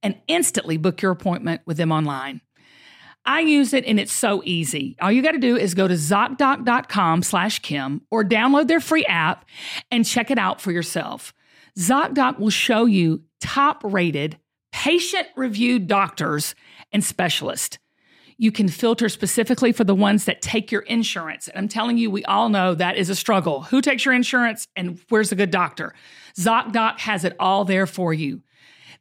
and 0.03 0.19
instantly 0.29 0.77
book 0.77 1.03
your 1.03 1.13
appointment 1.13 1.63
with 1.67 1.77
them 1.77 1.93
online. 1.93 2.41
I 3.25 3.41
use 3.41 3.73
it 3.73 3.85
and 3.87 4.01
it's 4.01 4.13
so 4.13 4.43
easy. 4.45 4.97
All 5.01 5.13
you 5.13 5.23
got 5.23 5.33
to 5.33 5.39
do 5.39 5.57
is 5.57 5.75
go 5.75 5.87
to 5.87 5.95
ZocDoc.com 5.95 7.23
slash 7.23 7.61
Kim 7.61 8.03
or 8.11 8.25
download 8.25 8.67
their 8.67 8.81
free 8.81 9.07
app 9.07 9.45
and 9.91 10.05
check 10.05 10.31
it 10.31 10.39
out 10.39 10.61
for 10.61 10.73
yourself. 10.73 11.33
ZocDoc 11.79 12.39
will 12.39 12.51
show 12.51 12.85
you 12.85 13.23
top 13.41 13.83
rated, 13.85 14.39
patient 14.73 15.29
reviewed 15.37 15.87
doctors 15.87 16.57
and 16.93 17.05
specialists 17.05 17.79
you 18.43 18.51
can 18.51 18.67
filter 18.67 19.09
specifically 19.09 19.71
for 19.71 19.85
the 19.85 19.95
ones 19.95 20.25
that 20.25 20.43
take 20.43 20.73
your 20.73 20.81
insurance. 20.83 21.47
And 21.47 21.57
I'm 21.57 21.69
telling 21.69 21.97
you, 21.97 22.11
we 22.11 22.25
all 22.25 22.49
know 22.49 22.75
that 22.75 22.97
is 22.97 23.09
a 23.09 23.15
struggle. 23.15 23.63
Who 23.63 23.81
takes 23.81 24.05
your 24.05 24.13
insurance 24.13 24.67
and 24.75 24.99
where's 25.11 25.31
a 25.31 25.37
good 25.37 25.53
doctor? 25.53 25.95
ZocDoc 26.37 26.99
has 26.99 27.25
it 27.25 27.37
all 27.39 27.65
there 27.65 27.87
for 27.87 28.13
you. 28.13 28.43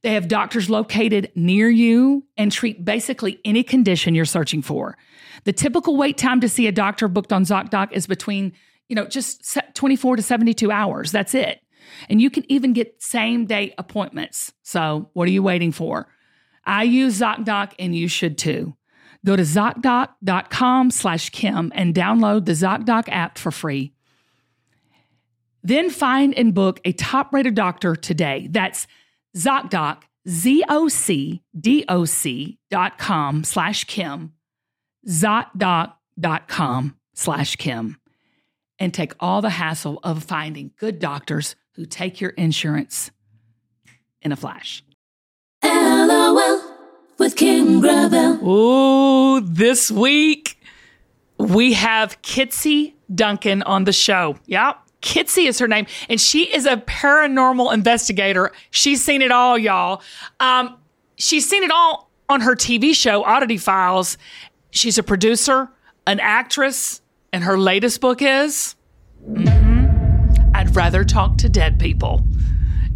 They 0.04 0.14
have 0.14 0.28
doctors 0.28 0.70
located 0.70 1.32
near 1.34 1.72
you 1.72 2.24
and 2.38 2.52
treat 2.52 2.86
basically 2.86 3.40
any 3.44 3.64
condition 3.64 4.14
you're 4.14 4.26
searching 4.26 4.62
for. 4.62 4.96
The 5.46 5.54
typical 5.54 5.98
wait 5.98 6.20
time 6.20 6.40
to 6.42 6.48
see 6.48 6.68
a 6.68 6.72
doctor 6.72 7.08
booked 7.08 7.34
on 7.34 7.44
ZocDoc 7.44 7.94
is 7.94 8.06
between, 8.06 8.54
you 8.90 8.96
know, 8.96 9.08
just 9.08 9.58
24 9.74 10.18
to 10.18 10.22
72 10.22 10.72
hours. 10.72 11.12
That's 11.12 11.34
it. 11.34 11.62
And 12.10 12.22
you 12.22 12.30
can 12.30 12.50
even 12.52 12.74
get 12.74 13.02
same 13.02 13.48
day 13.48 13.74
appointments. 13.80 14.54
So, 14.62 15.10
what 15.14 15.28
are 15.28 15.32
you 15.32 15.42
waiting 15.42 15.72
for? 15.72 16.08
I 16.64 16.84
use 16.84 17.20
ZocDoc 17.20 17.74
and 17.80 17.96
you 17.96 18.08
should 18.08 18.38
too. 18.38 18.76
Go 19.26 19.36
to 19.36 19.44
ZocDoc.com 19.44 20.92
slash 20.92 21.30
Kim 21.30 21.72
and 21.76 21.94
download 21.94 22.46
the 22.46 22.54
ZocDoc 22.54 23.08
app 23.10 23.38
for 23.38 23.52
free. 23.52 23.94
Then 25.64 25.90
find 25.92 26.34
and 26.38 26.54
book 26.54 26.80
a 26.86 26.92
top 26.92 27.34
rated 27.34 27.54
doctor 27.54 27.96
today. 27.96 28.48
That's 28.50 28.88
ZocDoc, 29.38 30.04
Z 30.28 30.64
O 30.68 30.88
C 30.88 31.44
D 31.60 31.86
O 31.88 32.06
C 32.06 32.58
dot 32.70 32.98
com 32.98 33.44
slash 33.44 33.84
Kim, 33.84 34.34
ZocDoc.com 35.08 36.96
slash 37.14 37.56
Kim, 37.58 37.98
and 38.80 38.94
take 38.94 39.14
all 39.20 39.42
the 39.42 39.52
hassle 39.52 40.00
of 40.04 40.24
finding 40.24 40.72
good 40.78 40.98
doctors 40.98 41.56
who 41.76 41.86
take 41.86 42.20
your 42.20 42.32
insurance 42.32 43.12
in 44.22 44.32
a 44.32 44.36
flash. 44.36 44.84
LOL 45.64 46.71
with 47.22 47.36
Kim 47.36 47.80
Gravel. 47.82 48.50
Ooh, 48.50 49.42
this 49.42 49.92
week 49.92 50.60
we 51.38 51.74
have 51.74 52.20
Kitsy 52.24 52.94
Duncan 53.14 53.62
on 53.62 53.84
the 53.84 53.94
show. 53.94 54.38
Yep. 54.48 54.78
Kitsy 55.04 55.48
is 55.48 55.60
her 55.60 55.68
name, 55.68 55.86
and 56.10 56.20
she 56.20 56.52
is 56.52 56.66
a 56.66 56.78
paranormal 56.78 57.72
investigator. 57.76 58.52
She's 58.72 59.04
seen 59.04 59.22
it 59.22 59.32
all, 59.32 59.56
y'all. 59.56 60.02
Um, 60.40 60.76
she's 61.16 61.48
seen 61.48 61.62
it 61.62 61.70
all 61.70 62.10
on 62.28 62.42
her 62.42 62.56
TV 62.56 62.96
show, 62.96 63.24
Oddity 63.24 63.58
Files. 63.58 64.18
She's 64.72 64.98
a 64.98 65.04
producer, 65.04 65.70
an 66.08 66.20
actress, 66.20 67.02
and 67.32 67.44
her 67.44 67.56
latest 67.56 68.02
book 68.02 68.24
is 68.24 68.76
mm-hmm, 69.30 70.56
I'd 70.56 70.76
Rather 70.76 71.04
Talk 71.04 71.38
to 71.38 71.50
Dead 71.50 71.80
People 71.80 72.24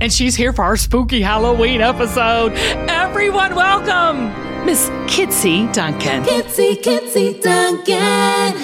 and 0.02 0.12
she's 0.12 0.36
here 0.36 0.52
for 0.52 0.64
our 0.64 0.78
spooky 0.78 1.22
Halloween 1.22 1.82
episode. 1.82 2.54
Everyone, 2.90 3.56
welcome 3.56 4.28
Miss 4.66 4.90
Kitsy 5.08 5.72
Duncan. 5.74 6.24
Kitsy, 6.24 6.76
Kitsy 6.82 7.42
Duncan. 7.42 7.86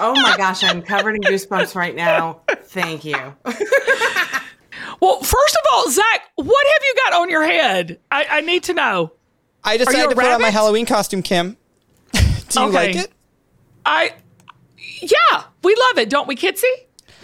oh 0.00 0.14
my 0.16 0.34
gosh, 0.36 0.64
I'm 0.64 0.82
covered 0.82 1.16
in 1.16 1.22
goosebumps 1.22 1.74
right 1.74 1.94
now. 1.94 2.40
Thank 2.64 3.04
you. 3.04 3.16
well, 5.00 5.20
first 5.20 5.56
of 5.56 5.62
all, 5.72 5.90
Zach, 5.90 6.30
what 6.36 6.66
have 6.66 6.82
you 6.82 6.94
got 7.04 7.20
on 7.20 7.30
your 7.30 7.44
head? 7.44 8.00
I, 8.10 8.26
I 8.28 8.40
need 8.40 8.64
to 8.64 8.74
know. 8.74 9.12
I 9.62 9.76
decided 9.76 10.10
to 10.10 10.16
put 10.16 10.26
on 10.26 10.42
my 10.42 10.50
Halloween 10.50 10.86
costume, 10.86 11.22
Kim. 11.22 11.56
Do 12.12 12.20
you 12.20 12.66
okay. 12.66 12.72
like 12.72 12.96
it? 12.96 13.12
I, 13.86 14.12
yeah, 15.00 15.44
we 15.62 15.74
love 15.74 15.98
it, 15.98 16.10
don't 16.10 16.26
we, 16.26 16.36
Kitsy? 16.36 16.64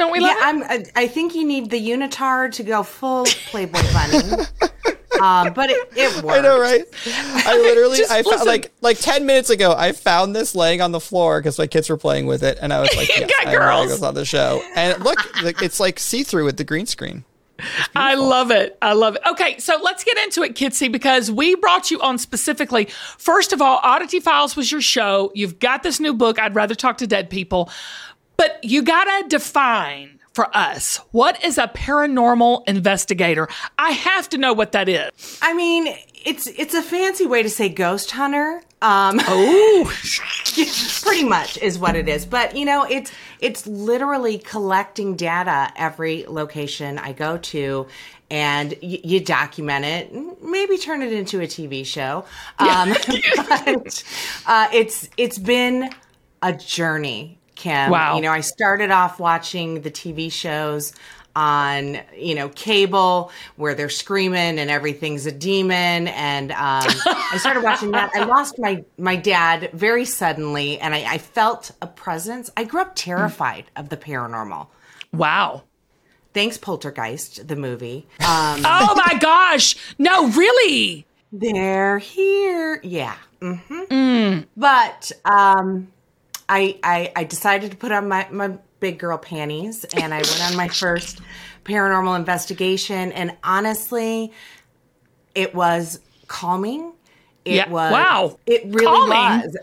Don't 0.01 0.13
we? 0.13 0.21
Yeah, 0.21 0.35
I'm. 0.41 0.63
I 0.97 1.07
think 1.07 1.35
you 1.35 1.45
need 1.45 1.69
the 1.69 1.79
unitard 1.79 2.53
to 2.53 2.63
go 2.63 2.83
full 2.83 3.27
Playboy 3.27 3.83
bunny. 3.93 4.47
um, 5.21 5.53
but 5.53 5.69
it, 5.69 5.93
it 5.95 6.25
works. 6.25 6.39
I 6.39 6.41
know, 6.41 6.59
right? 6.59 6.85
I 7.07 7.59
literally, 7.59 7.99
I 8.09 8.23
found, 8.23 8.47
like 8.47 8.73
like 8.81 8.99
ten 8.99 9.27
minutes 9.27 9.51
ago, 9.51 9.75
I 9.77 9.93
found 9.93 10.35
this 10.35 10.55
laying 10.55 10.81
on 10.81 10.93
the 10.93 11.01
floor 11.01 11.41
because 11.41 11.59
my 11.59 11.67
kids 11.67 11.91
were 11.91 11.99
playing 11.99 12.27
with 12.27 12.43
it, 12.43 12.57
and 12.63 12.73
I 12.73 12.81
was 12.81 12.97
like, 12.97 13.09
yes, 13.15 13.31
got 13.31 13.49
I 13.49 13.55
girls 13.55 13.89
goes 13.89 14.03
on 14.03 14.15
the 14.15 14.25
show. 14.25 14.63
And 14.75 15.05
look, 15.05 15.19
it's 15.61 15.79
like 15.79 15.99
see 15.99 16.23
through 16.23 16.47
with 16.47 16.57
the 16.57 16.65
green 16.65 16.87
screen. 16.87 17.25
I 17.95 18.15
love 18.15 18.51
it. 18.51 18.79
I 18.81 18.95
love 18.95 19.17
it. 19.17 19.23
Okay, 19.29 19.59
so 19.59 19.79
let's 19.83 20.03
get 20.03 20.17
into 20.17 20.43
it, 20.43 20.55
Kitsy, 20.55 20.91
because 20.91 21.31
we 21.31 21.55
brought 21.57 21.91
you 21.91 22.01
on 22.01 22.17
specifically. 22.17 22.87
First 23.19 23.53
of 23.53 23.61
all, 23.61 23.81
Oddity 23.83 24.21
Files 24.21 24.57
was 24.57 24.73
your 24.73 24.81
show. 24.81 25.31
You've 25.35 25.59
got 25.59 25.83
this 25.83 26.01
new 26.01 26.15
book, 26.15 26.39
I'd 26.39 26.55
Rather 26.55 26.75
Talk 26.75 26.97
to 26.99 27.07
Dead 27.07 27.29
People. 27.29 27.71
But 28.41 28.65
you 28.65 28.81
got 28.81 29.05
to 29.05 29.29
define 29.29 30.19
for 30.33 30.49
us 30.57 30.97
what 31.11 31.45
is 31.45 31.59
a 31.59 31.69
paranormal 31.69 32.67
investigator? 32.67 33.49
I 33.79 33.91
have 33.91 34.31
to 34.31 34.39
know 34.39 34.55
what 34.55 34.73
that 34.73 34.89
is. 34.89 35.39
I 35.43 35.53
mean, 35.53 35.95
it's 36.25 36.47
it's 36.47 36.73
a 36.73 36.81
fancy 36.81 37.27
way 37.27 37.43
to 37.43 37.51
say 37.51 37.69
ghost 37.69 38.13
hunter. 38.13 38.63
Um, 38.81 39.21
oh, 39.29 39.93
pretty 41.03 41.25
much 41.25 41.59
is 41.59 41.79
what 41.79 41.97
it 41.97 42.09
is. 42.09 42.25
But 42.25 42.57
you 42.57 42.65
know, 42.65 42.85
it's 42.85 43.13
it's 43.41 43.67
literally 43.67 44.39
collecting 44.39 45.17
data 45.17 45.71
every 45.77 46.25
location 46.27 46.99
I 46.99 47.13
go 47.13 47.37
to 47.37 47.89
and 48.31 48.71
y- 48.83 49.01
you 49.05 49.21
document 49.21 49.85
it, 49.85 50.43
maybe 50.43 50.79
turn 50.79 51.03
it 51.03 51.13
into 51.13 51.41
a 51.41 51.47
TV 51.47 51.85
show. 51.85 52.25
Um, 52.59 52.95
but 53.37 54.05
uh, 54.47 54.69
it's 54.73 55.11
it's 55.19 55.37
been 55.37 55.91
a 56.43 56.53
journey, 56.53 57.40
Kim. 57.61 57.91
Wow. 57.91 58.17
You 58.17 58.23
know, 58.23 58.31
I 58.33 58.41
started 58.41 58.91
off 58.91 59.21
watching 59.21 59.83
the 59.83 59.91
TV 59.91 60.33
shows 60.33 60.95
on 61.37 61.99
you 62.17 62.35
know 62.35 62.49
cable 62.49 63.31
where 63.55 63.75
they're 63.75 63.89
screaming 63.89 64.59
and 64.59 64.69
everything's 64.69 65.27
a 65.27 65.31
demon 65.31 66.09
and 66.09 66.51
um, 66.51 66.83
i 67.07 67.37
started 67.39 67.63
watching 67.63 67.93
that 67.93 68.11
i 68.17 68.25
lost 68.25 68.59
my 68.59 68.83
my 68.99 69.15
dad 69.15 69.71
very 69.73 70.05
suddenly 70.05 70.81
and 70.81 70.93
I, 70.93 71.05
I 71.15 71.19
felt 71.19 71.71
a 71.81 71.87
presence 71.87 72.51
i 72.57 72.65
grew 72.65 72.81
up 72.81 72.97
terrified 72.97 73.67
of 73.77 73.91
the 73.91 73.97
paranormal 73.97 74.67
Wow. 75.13 75.63
thanks 76.35 76.59
poltergeist 76.59 77.47
the 77.47 77.55
movie 77.55 78.09
um, 78.19 78.63
Oh 78.65 78.95
my 79.07 79.17
gosh. 79.21 79.77
No, 80.01 80.29
really. 80.31 81.07
they're 81.31 81.99
here 81.99 82.81
yeah 82.83 83.15
mm-hmm. 83.41 84.41
but 84.57 85.13
um 85.25 85.93
I, 86.51 86.79
I 86.83 87.13
i 87.17 87.25
decided 87.25 87.71
to 87.71 87.77
put 87.77 87.93
on 87.93 88.09
my 88.09 88.27
my 88.31 88.59
big 88.81 88.99
girl 88.99 89.19
panties 89.19 89.85
and 89.95 90.13
i 90.13 90.19
went 90.19 90.43
on 90.51 90.57
my 90.57 90.69
first 90.69 91.21
paranormal 91.65 92.17
investigation 92.17 93.13
and 93.13 93.37
honestly 93.45 94.33
it 95.35 95.55
was 95.55 96.01
calming 96.27 96.93
it 97.45 97.55
Yeah. 97.57 97.69
was 97.69 97.93
Wow. 97.93 98.39
it 98.47 98.63
really 98.65 98.85
Calming? 98.87 99.43
was 99.47 99.57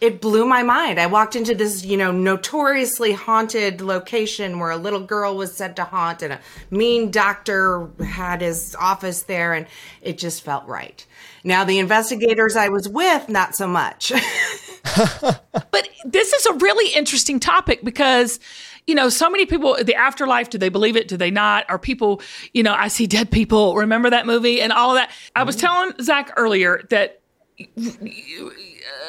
it 0.00 0.22
blew 0.22 0.46
my 0.46 0.62
mind. 0.62 0.98
I 0.98 1.08
walked 1.08 1.36
into 1.36 1.54
this, 1.54 1.84
you 1.84 1.98
know, 1.98 2.10
notoriously 2.10 3.12
haunted 3.12 3.82
location 3.82 4.58
where 4.58 4.70
a 4.70 4.78
little 4.78 5.00
girl 5.00 5.36
was 5.36 5.54
said 5.54 5.76
to 5.76 5.84
haunt 5.84 6.22
and 6.22 6.32
a 6.32 6.40
mean 6.70 7.10
doctor 7.10 7.90
had 8.02 8.40
his 8.40 8.74
office 8.80 9.24
there 9.24 9.52
and 9.52 9.66
it 10.00 10.16
just 10.16 10.42
felt 10.42 10.66
right. 10.66 11.04
Now 11.44 11.64
the 11.64 11.78
investigators 11.78 12.56
I 12.56 12.70
was 12.70 12.88
with, 12.88 13.28
not 13.28 13.54
so 13.54 13.66
much. 13.66 14.10
But 14.82 15.88
this 16.04 16.32
is 16.32 16.46
a 16.46 16.54
really 16.54 16.92
interesting 16.94 17.40
topic 17.40 17.84
because, 17.84 18.40
you 18.86 18.94
know, 18.94 19.08
so 19.08 19.30
many 19.30 19.46
people, 19.46 19.76
the 19.82 19.94
afterlife, 19.94 20.50
do 20.50 20.58
they 20.58 20.68
believe 20.68 20.96
it? 20.96 21.08
Do 21.08 21.16
they 21.16 21.30
not? 21.30 21.64
Are 21.68 21.78
people, 21.78 22.22
you 22.52 22.62
know, 22.62 22.74
I 22.74 22.88
see 22.88 23.06
dead 23.06 23.30
people. 23.30 23.76
Remember 23.76 24.10
that 24.10 24.26
movie 24.26 24.60
and 24.60 24.72
all 24.72 24.90
of 24.90 24.96
that? 24.96 25.10
I 25.36 25.42
was 25.42 25.56
mm-hmm. 25.56 25.66
telling 25.66 25.92
Zach 26.02 26.32
earlier 26.36 26.86
that 26.90 27.20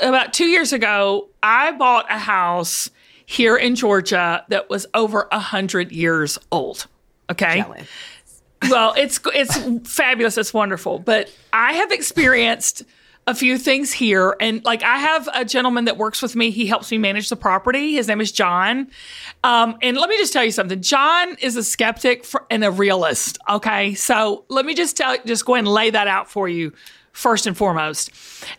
about 0.02 0.34
two 0.34 0.46
years 0.46 0.74
ago, 0.74 1.30
I 1.42 1.72
bought 1.72 2.06
a 2.10 2.20
house 2.20 2.90
here 3.26 3.56
in 3.56 3.76
Georgia 3.76 4.46
that 4.50 4.70
was 4.70 4.86
over 4.94 5.28
a 5.32 5.40
hundred 5.40 5.92
years 5.92 6.38
old. 6.52 6.88
Okay. 7.30 7.62
Jealous. 7.62 7.88
well, 8.70 8.94
it's 8.98 9.20
it's 9.34 9.90
fabulous. 9.90 10.38
It's 10.38 10.54
wonderful. 10.54 11.00
But 11.00 11.32
I 11.54 11.74
have 11.74 11.92
experienced 11.92 12.84
a 13.28 13.36
few 13.36 13.58
things 13.58 13.94
here, 13.94 14.36
and 14.40 14.64
like 14.66 14.82
I 14.84 14.98
have 14.98 15.30
a 15.34 15.46
gentleman 15.46 15.86
that 15.86 15.98
works 15.98 16.22
with 16.22 16.36
me. 16.36 16.50
He 16.50 16.66
helps 16.66 16.92
me 16.92 16.98
manage 16.98 17.30
the 17.30 17.36
property. 17.36 17.94
His 17.94 18.08
name 18.08 18.20
is 18.20 18.32
John. 18.32 18.88
Um, 19.44 19.78
and 19.82 19.96
let 19.96 20.10
me 20.10 20.18
just 20.18 20.34
tell 20.34 20.44
you 20.44 20.52
something. 20.52 20.82
John 20.82 21.36
is 21.36 21.56
a 21.56 21.64
skeptic 21.64 22.26
for, 22.26 22.46
and 22.50 22.64
a 22.64 22.72
realist. 22.72 23.38
Okay, 23.48 23.94
so 23.94 24.44
let 24.50 24.66
me 24.66 24.74
just 24.74 24.98
tell, 24.98 25.18
just 25.26 25.46
go 25.46 25.54
ahead 25.54 25.66
and 25.66 25.74
lay 25.74 25.92
that 25.92 26.08
out 26.08 26.32
for 26.32 26.50
you 26.50 26.74
first 27.12 27.46
and 27.46 27.56
foremost. 27.56 28.10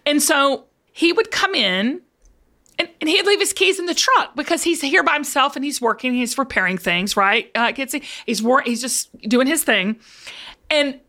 And 0.07 0.23
so 0.23 0.67
he 0.93 1.13
would 1.13 1.31
come 1.33 1.55
in 1.57 2.01
and, 2.79 2.89
and 3.01 3.11
he'd 3.11 3.27
leave 3.27 3.41
his 3.41 3.53
keys 3.53 3.81
in 3.81 3.87
the 3.87 3.95
truck 3.95 4.37
because 4.37 4.63
he's 4.63 4.81
here 4.81 5.03
by 5.03 5.15
himself 5.15 5.57
and 5.57 5.65
he's 5.65 5.81
working, 5.81 6.15
he's 6.15 6.39
repairing 6.39 6.79
things, 6.79 7.17
right? 7.17 7.51
Uh, 7.55 7.73
he's 8.27 8.43
wor- 8.43 8.63
he's 8.63 8.81
just 8.81 9.11
doing 9.23 9.49
his 9.49 9.65
thing, 9.65 9.97
and 10.71 11.01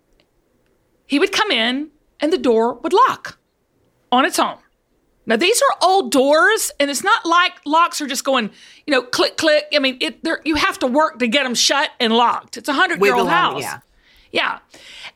he 1.05 1.19
would 1.19 1.31
come 1.31 1.51
in 1.51 1.89
and 2.19 2.33
the 2.33 2.37
door 2.37 2.73
would 2.75 2.93
lock 2.93 3.37
on 4.13 4.25
its 4.25 4.39
own. 4.39 4.57
Now 5.25 5.35
these 5.37 5.61
are 5.61 5.77
old 5.81 6.11
doors, 6.11 6.71
and 6.79 6.89
it's 6.89 7.03
not 7.03 7.25
like 7.25 7.53
locks 7.65 7.99
are 8.01 8.07
just 8.07 8.23
going, 8.23 8.49
you 8.85 8.91
know, 8.91 9.01
click 9.01 9.37
click. 9.37 9.65
I 9.73 9.79
mean, 9.79 9.97
it 10.01 10.19
you 10.45 10.55
have 10.55 10.79
to 10.79 10.87
work 10.87 11.19
to 11.19 11.27
get 11.27 11.43
them 11.43 11.55
shut 11.55 11.89
and 11.99 12.13
locked. 12.13 12.57
It's 12.57 12.69
a 12.69 12.73
hundred 12.73 13.01
year 13.01 13.15
old 13.15 13.29
house. 13.29 13.61
yeah. 13.61 13.79
Yeah. 14.31 14.59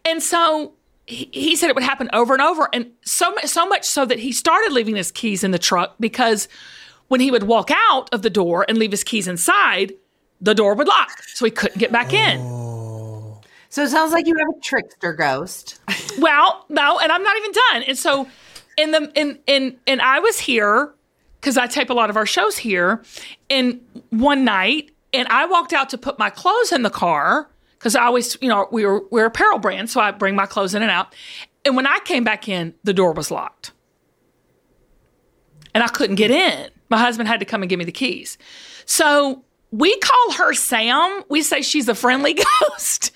And 0.05 0.21
so 0.23 0.73
he, 1.07 1.27
he 1.33 1.55
said 1.55 1.69
it 1.69 1.75
would 1.75 1.83
happen 1.83 2.10
over 2.13 2.33
and 2.33 2.41
over. 2.41 2.69
And 2.71 2.91
so, 3.03 3.36
so 3.45 3.65
much 3.65 3.83
so 3.83 4.05
that 4.05 4.19
he 4.19 4.31
started 4.31 4.71
leaving 4.71 4.95
his 4.95 5.12
keys 5.12 5.43
in 5.43 5.51
the 5.51 5.60
truck 5.60 5.95
because 5.99 6.47
when 7.07 7.19
he 7.19 7.31
would 7.31 7.43
walk 7.43 7.71
out 7.89 8.13
of 8.13 8.21
the 8.21 8.29
door 8.29 8.63
and 8.69 8.77
leave 8.77 8.91
his 8.91 9.03
keys 9.03 9.27
inside, 9.27 9.93
the 10.39 10.53
door 10.53 10.75
would 10.75 10.88
lock. 10.88 11.23
So 11.33 11.45
he 11.45 11.51
couldn't 11.51 11.79
get 11.79 11.91
back 11.91 12.13
in. 12.13 12.39
Oh. 12.41 13.41
So 13.69 13.83
it 13.83 13.89
sounds 13.89 14.13
like 14.13 14.27
you 14.27 14.36
have 14.38 14.47
a 14.55 14.62
trickster 14.62 15.13
ghost. 15.13 15.81
Well, 16.19 16.65
no, 16.67 16.97
and 16.97 17.12
I'm 17.12 17.21
not 17.21 17.38
even 17.38 17.51
done. 17.51 17.83
And 17.83 17.95
so 17.95 18.27
in 18.77 18.91
the 18.91 19.11
in 19.15 19.39
in 19.47 19.77
and 19.87 20.01
I 20.01 20.19
was 20.19 20.39
here 20.39 20.93
because 21.39 21.57
I 21.57 21.67
tape 21.67 21.89
a 21.89 21.93
lot 21.93 22.09
of 22.09 22.17
our 22.17 22.25
shows 22.25 22.57
here. 22.57 23.03
And 23.49 23.81
one 24.09 24.43
night, 24.45 24.91
and 25.13 25.27
I 25.29 25.45
walked 25.45 25.73
out 25.73 25.89
to 25.89 25.97
put 25.97 26.19
my 26.19 26.29
clothes 26.29 26.71
in 26.71 26.83
the 26.83 26.89
car 26.89 27.49
because 27.77 27.95
I 27.95 28.03
always, 28.05 28.37
you 28.41 28.49
know, 28.49 28.67
we 28.71 28.85
were 28.85 29.03
we're 29.09 29.25
apparel 29.25 29.59
brand, 29.59 29.89
so 29.89 29.99
I 29.99 30.11
bring 30.11 30.35
my 30.35 30.45
clothes 30.45 30.75
in 30.75 30.81
and 30.81 30.91
out. 30.91 31.13
And 31.65 31.75
when 31.75 31.87
I 31.87 31.99
came 32.05 32.23
back 32.23 32.47
in, 32.47 32.73
the 32.83 32.93
door 32.93 33.13
was 33.13 33.31
locked, 33.31 33.71
and 35.73 35.83
I 35.83 35.87
couldn't 35.87 36.15
get 36.15 36.31
in. 36.31 36.69
My 36.89 36.97
husband 36.97 37.27
had 37.27 37.39
to 37.41 37.45
come 37.45 37.61
and 37.61 37.69
give 37.69 37.79
me 37.79 37.85
the 37.85 37.91
keys. 37.91 38.37
So 38.85 39.43
we 39.71 39.97
call 39.99 40.33
her 40.33 40.53
Sam. 40.53 41.23
We 41.29 41.41
say 41.41 41.61
she's 41.61 41.89
a 41.89 41.95
friendly 41.95 42.33
ghost. 42.61 43.11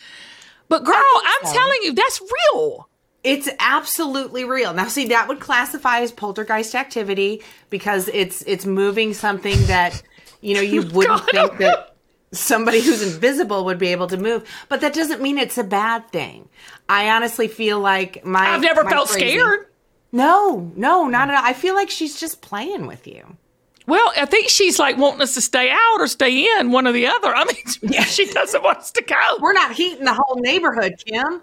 But 0.68 0.84
girl, 0.86 0.96
I'm 0.96 1.54
telling 1.54 1.80
you, 1.84 1.94
that's 1.94 2.22
real. 2.54 2.90
It's 3.24 3.48
absolutely 3.60 4.46
real. 4.46 4.74
Now, 4.74 4.88
see, 4.88 5.08
that 5.08 5.28
would 5.28 5.40
classify 5.40 6.00
as 6.00 6.12
poltergeist 6.12 6.74
activity 6.74 7.42
because 7.70 8.08
it's 8.08 8.42
it's 8.44 8.66
moving 8.66 9.14
something 9.14 9.58
that 9.68 10.02
you 10.42 10.56
know 10.56 10.62
you 10.62 10.82
wouldn't 10.94 11.24
think 11.30 11.58
that 11.60 11.96
somebody 12.32 12.82
who's 12.82 13.14
invisible 13.14 13.66
would 13.66 13.78
be 13.78 13.90
able 13.90 14.08
to 14.08 14.18
move. 14.18 14.50
But 14.70 14.82
that 14.82 14.94
doesn't 14.94 15.22
mean 15.22 15.38
it's 15.38 15.58
a 15.58 15.64
bad 15.64 16.10
thing. 16.12 16.50
I 16.90 17.10
honestly 17.10 17.48
feel 17.48 17.80
like 17.80 18.26
my 18.26 18.40
I've 18.50 18.62
never 18.62 18.84
my 18.84 18.90
felt 18.92 19.10
phrasing- 19.10 19.40
scared. 19.40 19.68
No, 20.14 20.72
no, 20.76 21.08
not 21.08 21.30
at 21.30 21.36
all. 21.36 21.46
I 21.46 21.54
feel 21.54 21.74
like 21.74 21.90
she's 21.90 22.20
just 22.20 22.42
playing 22.42 22.86
with 22.86 23.08
you. 23.08 23.38
Well, 23.88 24.12
I 24.16 24.26
think 24.26 24.50
she's 24.50 24.80
like 24.80 24.98
wanting 24.98 25.22
us 25.22 25.34
to 25.34 25.42
stay 25.42 25.70
out 25.70 26.00
or 26.00 26.08
stay 26.08 26.48
in, 26.60 26.72
one 26.72 26.88
or 26.88 26.92
the 26.92 27.08
other. 27.08 27.36
I 27.36 27.46
mean, 27.46 27.56
yeah. 27.82 28.04
she 28.04 28.26
doesn't 28.26 28.64
want 28.64 28.80
us 28.80 28.92
to 28.92 29.02
go. 29.02 29.16
We're 29.40 29.54
not 29.54 29.74
heating 29.74 30.06
the 30.06 30.14
whole 30.14 30.36
neighborhood, 30.40 30.96
Kim. 31.06 31.42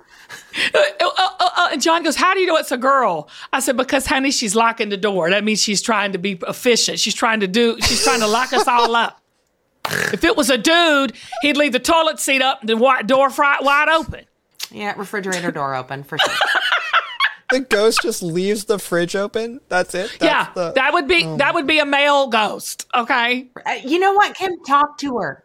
Uh, 0.75 0.79
uh, 1.01 1.11
uh, 1.19 1.31
uh, 1.41 1.69
and 1.73 1.83
John 1.83 2.03
goes, 2.03 2.17
How 2.17 2.35
do 2.35 2.41
you 2.41 2.47
know 2.47 2.57
it's 2.57 2.73
a 2.73 2.77
girl? 2.77 3.29
I 3.53 3.61
said, 3.61 3.77
Because, 3.77 4.07
honey, 4.07 4.31
she's 4.31 4.55
locking 4.55 4.89
the 4.89 4.97
door. 4.97 5.31
That 5.31 5.45
means 5.45 5.61
she's 5.61 5.83
trying 5.83 6.13
to 6.13 6.19
be 6.19 6.39
efficient. 6.47 7.01
She's 7.01 7.15
trying 7.15 7.41
to 7.41 7.49
do, 7.49 7.77
she's 7.81 8.05
trying 8.05 8.21
to 8.21 8.29
lock 8.29 8.53
us 8.53 8.67
all 8.67 8.95
up. 8.95 9.21
If 10.13 10.23
it 10.23 10.37
was 10.37 10.51
a 10.51 10.59
dude, 10.59 11.15
he'd 11.41 11.57
leave 11.57 11.73
the 11.73 11.79
toilet 11.79 12.21
seat 12.21 12.43
up 12.43 12.61
and 12.61 12.69
the 12.69 13.03
door 13.07 13.31
fri- 13.31 13.57
wide 13.63 13.89
open. 13.89 14.27
Yeah, 14.71 14.93
refrigerator 14.99 15.51
door 15.51 15.75
open 15.75 16.05
for 16.05 16.19
sure. 16.19 16.35
The 17.51 17.61
ghost 17.61 18.01
just 18.03 18.23
leaves 18.23 18.67
the 18.67 18.79
fridge 18.79 19.17
open. 19.17 19.61
That's 19.69 19.95
it. 19.95 20.11
That's 20.19 20.23
yeah, 20.25 20.53
the- 20.55 20.73
that 20.73 20.93
would 20.93 21.09
be 21.09 21.25
that 21.37 21.55
would 21.55 21.67
be 21.67 21.79
a 21.79 21.87
male 21.87 22.27
ghost. 22.29 22.87
Okay, 22.95 23.49
Uh, 23.65 23.73
you 23.85 23.99
know 23.99 24.13
what, 24.13 24.35
Kim? 24.37 24.53
Talk 24.67 24.99
to 24.99 25.19
her. 25.19 25.45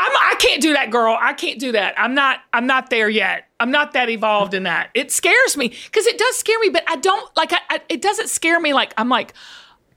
I'm, 0.00 0.12
I 0.12 0.36
can't 0.38 0.62
do 0.62 0.74
that, 0.74 0.90
girl. 0.92 1.16
I 1.20 1.32
can't 1.32 1.58
do 1.58 1.72
that. 1.72 1.94
I'm 1.98 2.14
not. 2.14 2.40
I'm 2.52 2.66
not 2.66 2.88
there 2.90 3.08
yet. 3.08 3.48
I'm 3.58 3.72
not 3.72 3.94
that 3.94 4.08
evolved 4.08 4.54
in 4.54 4.62
that. 4.62 4.90
It 4.94 5.10
scares 5.10 5.56
me 5.56 5.68
because 5.86 6.06
it 6.06 6.18
does 6.18 6.36
scare 6.36 6.58
me, 6.60 6.68
but 6.68 6.84
I 6.86 6.96
don't 6.96 7.36
like. 7.36 7.52
I, 7.52 7.58
I, 7.70 7.80
it 7.88 8.00
doesn't 8.00 8.28
scare 8.28 8.60
me 8.60 8.72
like 8.74 8.94
I'm 8.96 9.08
like, 9.08 9.34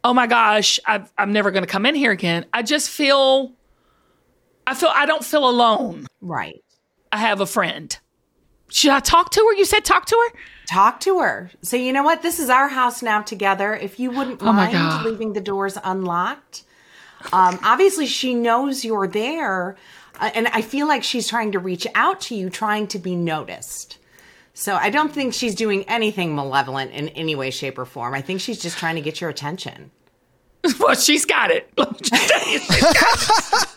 oh 0.04 0.14
my 0.14 0.26
gosh, 0.26 0.80
I've, 0.88 1.12
I'm 1.20 1.32
never 1.32 1.52
going 1.52 1.64
to 1.64 1.70
come 1.70 1.86
in 1.86 1.94
here 1.94 2.12
again. 2.12 2.46
I 2.54 2.64
just 2.64 2.90
feel. 2.90 3.54
I 4.66 4.74
feel. 4.74 4.90
I 4.92 5.06
don't 5.06 5.24
feel 5.24 5.48
alone. 5.48 6.08
Right. 6.22 6.64
I 7.12 7.18
have 7.18 7.40
a 7.42 7.46
friend. 7.46 7.96
Should 8.70 8.92
I 8.92 9.02
talk 9.02 9.32
to 9.32 9.40
her? 9.40 9.54
You 9.58 9.66
said 9.66 9.84
talk 9.86 10.06
to 10.06 10.16
her. 10.16 10.40
Talk 10.72 11.00
to 11.02 11.20
her. 11.20 11.52
So 11.62 11.76
you 11.78 11.92
know 11.94 12.04
what? 12.04 12.22
This 12.22 12.40
is 12.40 12.50
our 12.50 12.68
house 12.70 13.02
now 13.02 13.22
together. 13.22 13.74
If 13.76 14.00
you 14.00 14.12
wouldn't 14.12 14.42
Oh 14.42 14.54
mind 14.54 14.74
God. 14.74 15.06
leaving 15.06 15.34
the 15.34 15.42
doors 15.42 15.78
unlocked. 15.84 16.64
Um, 17.34 17.60
obviously, 17.64 18.08
she 18.08 18.34
knows 18.34 18.84
you're 18.84 19.08
there, 19.08 19.76
uh, 20.20 20.32
and 20.34 20.48
I 20.48 20.62
feel 20.62 20.88
like 20.88 21.04
she's 21.04 21.28
trying 21.28 21.52
to 21.52 21.60
reach 21.60 21.86
out 21.94 22.20
to 22.22 22.36
you, 22.36 22.50
trying 22.50 22.88
to 22.88 23.00
be 23.00 23.16
noticed. 23.16 23.98
So 24.54 24.76
I 24.76 24.90
don't 24.90 25.14
think 25.14 25.34
she's 25.34 25.54
doing 25.56 25.84
anything 25.88 26.36
malevolent 26.36 26.92
in 26.92 27.10
any 27.10 27.36
way, 27.36 27.52
shape, 27.52 27.78
or 27.78 27.86
form. 27.86 28.14
I 28.16 28.22
think 28.22 28.42
she's 28.42 28.60
just 28.60 28.78
trying 28.78 28.96
to 28.96 29.02
get 29.02 29.22
your 29.22 29.30
attention. 29.30 29.92
Well, 30.80 30.94
she's 30.96 31.26
got 31.26 31.50
it. 31.50 31.72
Let 31.78 31.92
me 31.92 31.98
just 32.04 32.30
tell 32.30 32.48
you, 32.52 32.60
she's 32.60 32.82
got 32.82 33.64
it. 33.64 33.68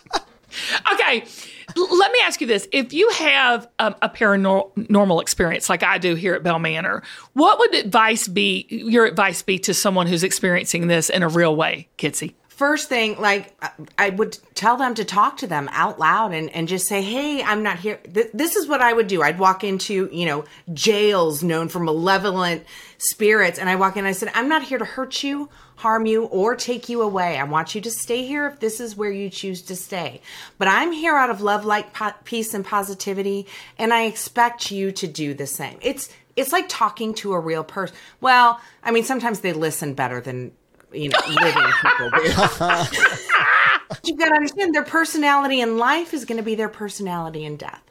let 1.98 2.12
me 2.12 2.18
ask 2.24 2.40
you 2.40 2.46
this: 2.46 2.68
If 2.72 2.92
you 2.92 3.08
have 3.10 3.68
um, 3.78 3.94
a 4.02 4.08
paranormal 4.08 5.22
experience 5.22 5.68
like 5.68 5.82
I 5.82 5.98
do 5.98 6.14
here 6.14 6.34
at 6.34 6.42
Bell 6.42 6.58
Manor, 6.58 7.02
what 7.32 7.58
would 7.58 7.74
advice 7.74 8.28
be? 8.28 8.66
Your 8.68 9.06
advice 9.06 9.42
be 9.42 9.58
to 9.60 9.74
someone 9.74 10.06
who's 10.06 10.22
experiencing 10.22 10.86
this 10.86 11.10
in 11.10 11.22
a 11.22 11.28
real 11.28 11.54
way, 11.56 11.88
Kitsy? 11.98 12.34
First 12.54 12.88
thing, 12.88 13.20
like 13.20 13.54
I- 13.98 14.10
would 14.10 14.38
tell 14.54 14.76
them 14.76 14.94
to 14.94 15.04
talk 15.04 15.38
to 15.38 15.46
them 15.46 15.68
out 15.72 15.98
loud 15.98 16.32
and, 16.32 16.48
and 16.50 16.68
just 16.68 16.86
say, 16.86 17.02
Hey, 17.02 17.42
I'm 17.42 17.62
not 17.62 17.80
here. 17.80 17.98
Th- 18.12 18.30
this 18.32 18.54
is 18.56 18.68
what 18.68 18.80
I 18.80 18.92
would 18.92 19.08
do. 19.08 19.22
I'd 19.22 19.38
walk 19.38 19.64
into, 19.64 20.08
you 20.12 20.26
know, 20.26 20.44
jails 20.72 21.42
known 21.42 21.68
for 21.68 21.80
malevolent 21.80 22.64
spirits. 22.98 23.58
And 23.58 23.68
I 23.68 23.76
walk 23.76 23.96
in 23.96 24.00
and 24.00 24.08
I 24.08 24.12
said, 24.12 24.30
I'm 24.34 24.48
not 24.48 24.62
here 24.62 24.78
to 24.78 24.84
hurt 24.84 25.22
you, 25.22 25.48
harm 25.76 26.06
you, 26.06 26.24
or 26.24 26.54
take 26.54 26.88
you 26.88 27.02
away. 27.02 27.36
I 27.36 27.44
want 27.44 27.74
you 27.74 27.80
to 27.80 27.90
stay 27.90 28.24
here 28.24 28.46
if 28.46 28.60
this 28.60 28.78
is 28.78 28.96
where 28.96 29.10
you 29.10 29.30
choose 29.30 29.62
to 29.62 29.76
stay. 29.76 30.20
But 30.56 30.68
I'm 30.68 30.92
here 30.92 31.16
out 31.16 31.30
of 31.30 31.40
love, 31.40 31.64
light, 31.64 31.92
po- 31.92 32.14
peace, 32.24 32.54
and 32.54 32.64
positivity. 32.64 33.46
And 33.78 33.92
I 33.92 34.04
expect 34.04 34.70
you 34.70 34.92
to 34.92 35.06
do 35.08 35.34
the 35.34 35.46
same. 35.46 35.78
It's, 35.82 36.08
it's 36.36 36.52
like 36.52 36.66
talking 36.68 37.14
to 37.14 37.32
a 37.32 37.40
real 37.40 37.64
person. 37.64 37.96
Well, 38.20 38.60
I 38.82 38.92
mean, 38.92 39.04
sometimes 39.04 39.40
they 39.40 39.52
listen 39.52 39.94
better 39.94 40.20
than 40.20 40.52
you 40.94 41.08
know 41.10 41.18
living 41.28 41.62
people 41.82 42.10
do. 42.10 42.22
You've 44.04 44.18
got 44.18 44.28
to 44.28 44.34
understand 44.34 44.74
their 44.74 44.84
personality 44.84 45.60
in 45.60 45.78
life 45.78 46.14
is 46.14 46.24
going 46.24 46.38
to 46.38 46.42
be 46.42 46.54
their 46.54 46.68
personality 46.68 47.44
in 47.44 47.56
death. 47.56 47.82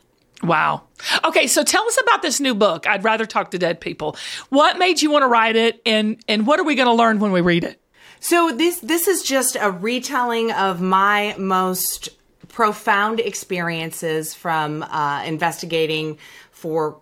Wow. 0.41 0.83
Okay, 1.23 1.47
so 1.47 1.63
tell 1.63 1.85
us 1.87 1.97
about 2.01 2.21
this 2.21 2.39
new 2.39 2.53
book. 2.53 2.85
I'd 2.87 3.03
rather 3.03 3.25
talk 3.25 3.51
to 3.51 3.57
dead 3.59 3.79
people. 3.79 4.17
What 4.49 4.77
made 4.77 5.01
you 5.01 5.09
want 5.09 5.23
to 5.23 5.27
write 5.27 5.55
it, 5.55 5.81
and 5.85 6.21
and 6.27 6.45
what 6.45 6.59
are 6.59 6.63
we 6.63 6.75
going 6.75 6.87
to 6.87 6.93
learn 6.93 7.19
when 7.19 7.31
we 7.31 7.41
read 7.41 7.63
it? 7.63 7.79
So 8.19 8.51
this 8.51 8.79
this 8.79 9.07
is 9.07 9.23
just 9.23 9.55
a 9.59 9.71
retelling 9.71 10.51
of 10.51 10.81
my 10.81 11.35
most 11.37 12.09
profound 12.49 13.19
experiences 13.19 14.33
from 14.33 14.83
uh, 14.83 15.23
investigating 15.25 16.17
for 16.51 16.99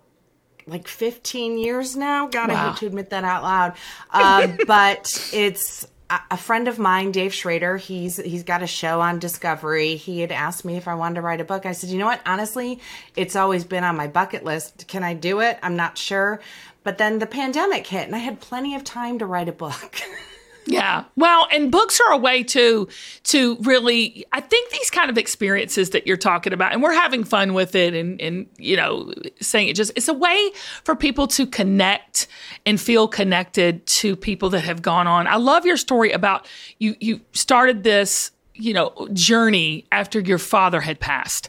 like 0.66 0.86
15 0.86 1.58
years 1.58 1.96
now. 1.96 2.28
God, 2.28 2.50
I 2.50 2.54
Wow. 2.54 2.70
hate 2.70 2.78
to 2.78 2.86
admit 2.86 3.10
that 3.10 3.24
out 3.24 3.42
loud. 3.42 3.74
Um, 4.10 4.56
but 4.66 5.28
it's 5.32 5.86
a- 6.30 6.36
friend 6.36 6.68
of 6.68 6.78
mine, 6.78 7.12
Dave 7.12 7.32
Schrader. 7.34 7.76
He's 7.76 8.16
he's 8.16 8.42
got 8.42 8.62
a 8.62 8.66
show 8.66 9.00
on 9.00 9.18
Discovery. 9.18 9.96
He 9.96 10.20
had 10.20 10.32
asked 10.32 10.64
me 10.64 10.76
if 10.76 10.88
I 10.88 10.94
wanted 10.94 11.16
to 11.16 11.20
write 11.22 11.40
a 11.40 11.44
book. 11.44 11.66
I 11.66 11.72
said, 11.72 11.90
you 11.90 11.98
know 11.98 12.06
what? 12.06 12.20
Honestly, 12.26 12.80
it's 13.16 13.36
always 13.36 13.64
been 13.64 13.84
on 13.84 13.96
my 13.96 14.06
bucket 14.08 14.44
list. 14.44 14.86
Can 14.88 15.02
I 15.04 15.14
do 15.14 15.40
it? 15.40 15.58
I'm 15.62 15.76
not 15.76 15.98
sure. 15.98 16.40
But 16.84 16.98
then 16.98 17.18
the 17.18 17.26
pandemic 17.26 17.86
hit, 17.86 18.06
and 18.06 18.14
I 18.16 18.18
had 18.18 18.40
plenty 18.40 18.74
of 18.74 18.82
time 18.84 19.18
to 19.20 19.26
write 19.26 19.48
a 19.48 19.52
book. 19.52 20.00
Yeah. 20.66 21.04
Well, 21.16 21.48
and 21.52 21.72
books 21.72 22.00
are 22.00 22.12
a 22.12 22.16
way 22.16 22.42
to 22.44 22.88
to 23.24 23.56
really 23.62 24.24
I 24.32 24.40
think 24.40 24.70
these 24.70 24.90
kind 24.90 25.10
of 25.10 25.18
experiences 25.18 25.90
that 25.90 26.06
you're 26.06 26.16
talking 26.16 26.52
about 26.52 26.72
and 26.72 26.82
we're 26.82 26.92
having 26.92 27.24
fun 27.24 27.54
with 27.54 27.74
it 27.74 27.94
and 27.94 28.20
and 28.20 28.46
you 28.58 28.76
know 28.76 29.12
saying 29.40 29.68
it 29.68 29.76
just 29.76 29.92
it's 29.96 30.08
a 30.08 30.14
way 30.14 30.52
for 30.84 30.94
people 30.94 31.26
to 31.28 31.46
connect 31.46 32.28
and 32.64 32.80
feel 32.80 33.08
connected 33.08 33.84
to 33.86 34.14
people 34.14 34.50
that 34.50 34.60
have 34.60 34.82
gone 34.82 35.06
on. 35.06 35.26
I 35.26 35.36
love 35.36 35.66
your 35.66 35.76
story 35.76 36.12
about 36.12 36.46
you 36.78 36.94
you 37.00 37.20
started 37.32 37.82
this, 37.82 38.30
you 38.54 38.72
know, 38.72 39.08
journey 39.12 39.86
after 39.90 40.20
your 40.20 40.38
father 40.38 40.80
had 40.80 41.00
passed. 41.00 41.48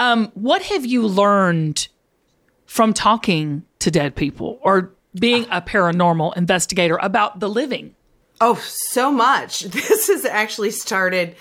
Um 0.00 0.32
what 0.34 0.62
have 0.62 0.84
you 0.84 1.06
learned 1.06 1.88
from 2.66 2.92
talking 2.92 3.64
to 3.78 3.90
dead 3.90 4.16
people 4.16 4.58
or 4.62 4.92
being 5.14 5.46
a 5.50 5.62
paranormal 5.62 6.36
investigator 6.36 6.98
about 7.00 7.38
the 7.40 7.48
living? 7.48 7.94
Oh, 8.40 8.54
so 8.56 9.10
much. 9.10 9.64
This 9.70 10.08
has 10.08 10.24
actually 10.24 10.70
started 10.70 11.36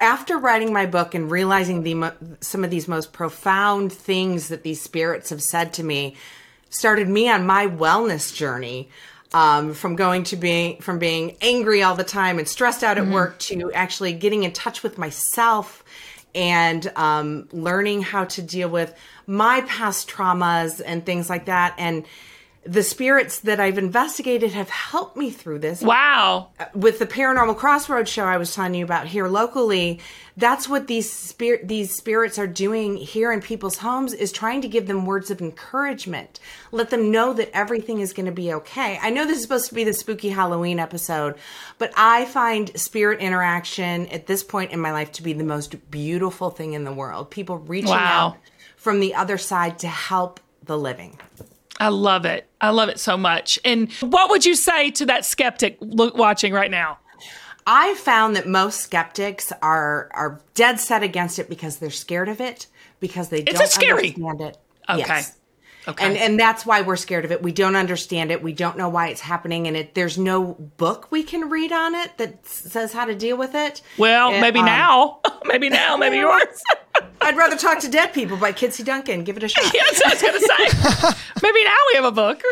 after 0.00 0.38
writing 0.38 0.72
my 0.72 0.86
book 0.86 1.14
and 1.14 1.30
realizing 1.30 1.82
the 1.82 2.12
some 2.40 2.64
of 2.64 2.70
these 2.70 2.86
most 2.86 3.12
profound 3.12 3.92
things 3.92 4.48
that 4.48 4.62
these 4.62 4.80
spirits 4.80 5.30
have 5.30 5.42
said 5.42 5.72
to 5.74 5.82
me 5.82 6.16
started 6.68 7.08
me 7.08 7.30
on 7.30 7.46
my 7.46 7.66
wellness 7.66 8.34
journey 8.34 8.90
um, 9.32 9.72
from 9.72 9.96
going 9.96 10.22
to 10.24 10.36
being 10.36 10.80
from 10.80 10.98
being 10.98 11.36
angry 11.40 11.82
all 11.82 11.94
the 11.94 12.04
time 12.04 12.38
and 12.38 12.46
stressed 12.46 12.84
out 12.84 12.98
at 12.98 13.06
work 13.06 13.38
to 13.38 13.72
actually 13.72 14.12
getting 14.12 14.42
in 14.44 14.52
touch 14.52 14.82
with 14.82 14.98
myself 14.98 15.82
and 16.34 16.92
um, 16.96 17.48
learning 17.52 18.02
how 18.02 18.24
to 18.24 18.42
deal 18.42 18.68
with 18.68 18.94
my 19.26 19.62
past 19.62 20.08
traumas 20.08 20.82
and 20.84 21.06
things 21.06 21.30
like 21.30 21.46
that 21.46 21.74
and 21.78 22.04
the 22.66 22.82
spirits 22.82 23.38
that 23.40 23.60
I've 23.60 23.78
investigated 23.78 24.50
have 24.52 24.68
helped 24.68 25.16
me 25.16 25.30
through 25.30 25.60
this 25.60 25.82
Wow. 25.82 26.48
with 26.74 26.98
the 26.98 27.06
paranormal 27.06 27.56
crossroads 27.56 28.10
show 28.10 28.24
I 28.24 28.36
was 28.36 28.52
telling 28.54 28.74
you 28.74 28.84
about 28.84 29.06
here 29.06 29.28
locally, 29.28 30.00
that's 30.36 30.68
what 30.68 30.86
these 30.86 31.10
spirit 31.10 31.68
these 31.68 31.94
spirits 31.94 32.38
are 32.38 32.46
doing 32.46 32.96
here 32.96 33.32
in 33.32 33.40
people's 33.40 33.78
homes 33.78 34.12
is 34.12 34.32
trying 34.32 34.60
to 34.62 34.68
give 34.68 34.86
them 34.86 35.06
words 35.06 35.30
of 35.30 35.40
encouragement. 35.40 36.40
Let 36.72 36.90
them 36.90 37.10
know 37.10 37.32
that 37.34 37.50
everything 37.56 38.00
is 38.00 38.12
going 38.12 38.26
to 38.26 38.32
be 38.32 38.52
okay. 38.52 38.98
I 39.00 39.10
know 39.10 39.26
this 39.26 39.36
is 39.36 39.42
supposed 39.44 39.68
to 39.68 39.74
be 39.74 39.84
the 39.84 39.92
spooky 39.94 40.30
Halloween 40.30 40.78
episode, 40.80 41.36
but 41.78 41.92
I 41.96 42.24
find 42.26 42.78
spirit 42.78 43.20
interaction 43.20 44.06
at 44.08 44.26
this 44.26 44.42
point 44.42 44.72
in 44.72 44.80
my 44.80 44.92
life 44.92 45.12
to 45.12 45.22
be 45.22 45.32
the 45.32 45.44
most 45.44 45.90
beautiful 45.90 46.50
thing 46.50 46.72
in 46.74 46.84
the 46.84 46.92
world. 46.92 47.30
People 47.30 47.58
reaching 47.58 47.90
Wow. 47.90 48.28
out 48.30 48.36
from 48.76 49.00
the 49.00 49.14
other 49.14 49.38
side 49.38 49.78
to 49.78 49.88
help 49.88 50.40
the 50.64 50.76
living. 50.76 51.18
I 51.78 51.88
love 51.88 52.24
it. 52.24 52.46
I 52.60 52.70
love 52.70 52.88
it 52.88 52.98
so 52.98 53.16
much. 53.16 53.58
And 53.64 53.92
what 54.00 54.30
would 54.30 54.44
you 54.44 54.54
say 54.54 54.90
to 54.92 55.06
that 55.06 55.24
skeptic 55.24 55.76
look, 55.80 56.16
watching 56.16 56.52
right 56.52 56.70
now? 56.70 56.98
I 57.66 57.94
found 57.94 58.36
that 58.36 58.46
most 58.46 58.80
skeptics 58.80 59.52
are 59.60 60.08
are 60.14 60.40
dead 60.54 60.78
set 60.80 61.02
against 61.02 61.38
it 61.38 61.48
because 61.48 61.78
they're 61.78 61.90
scared 61.90 62.28
of 62.28 62.40
it 62.40 62.66
because 63.00 63.28
they 63.28 63.42
don't 63.42 63.60
It's 63.60 63.74
scary. 63.74 64.14
understand 64.14 64.40
it. 64.40 64.58
Okay. 64.88 64.98
Yes. 65.00 65.36
Okay. 65.88 66.04
And 66.04 66.16
and 66.16 66.38
that's 66.40 66.66
why 66.66 66.80
we're 66.82 66.96
scared 66.96 67.24
of 67.24 67.30
it. 67.32 67.42
We 67.42 67.52
don't 67.52 67.76
understand 67.76 68.30
it. 68.30 68.42
We 68.42 68.52
don't 68.52 68.76
know 68.76 68.88
why 68.88 69.08
it's 69.08 69.20
happening 69.20 69.66
and 69.68 69.76
it 69.76 69.94
there's 69.94 70.18
no 70.18 70.54
book 70.76 71.10
we 71.10 71.22
can 71.22 71.48
read 71.48 71.72
on 71.72 71.94
it 71.94 72.16
that 72.18 72.46
says 72.46 72.92
how 72.92 73.04
to 73.04 73.14
deal 73.14 73.36
with 73.36 73.54
it. 73.54 73.82
well, 73.98 74.28
Uh, 74.34 74.40
maybe 74.40 74.58
um, 74.60 74.66
now. 74.66 75.20
maybe 75.44 75.68
now. 75.68 75.96
Maybe 75.96 76.16
yours. 76.26 76.62
I'd 77.20 77.36
rather 77.36 77.56
talk 77.56 77.78
to 77.80 77.88
dead 77.88 78.12
people 78.14 78.36
by 78.36 78.52
Kitsy 78.52 78.84
Duncan. 78.84 79.22
Give 79.24 79.36
it 79.36 79.42
a 79.42 79.48
shot. 79.48 79.64
That's 79.72 80.00
what 80.00 80.06
I 80.06 80.12
was 80.14 80.22
going 80.22 80.34
to 80.34 81.12
say. 81.12 81.18
maybe 81.42 81.64
now 81.64 81.76
we 81.92 81.96
have 81.96 82.04
a 82.04 82.12
book. 82.12 82.42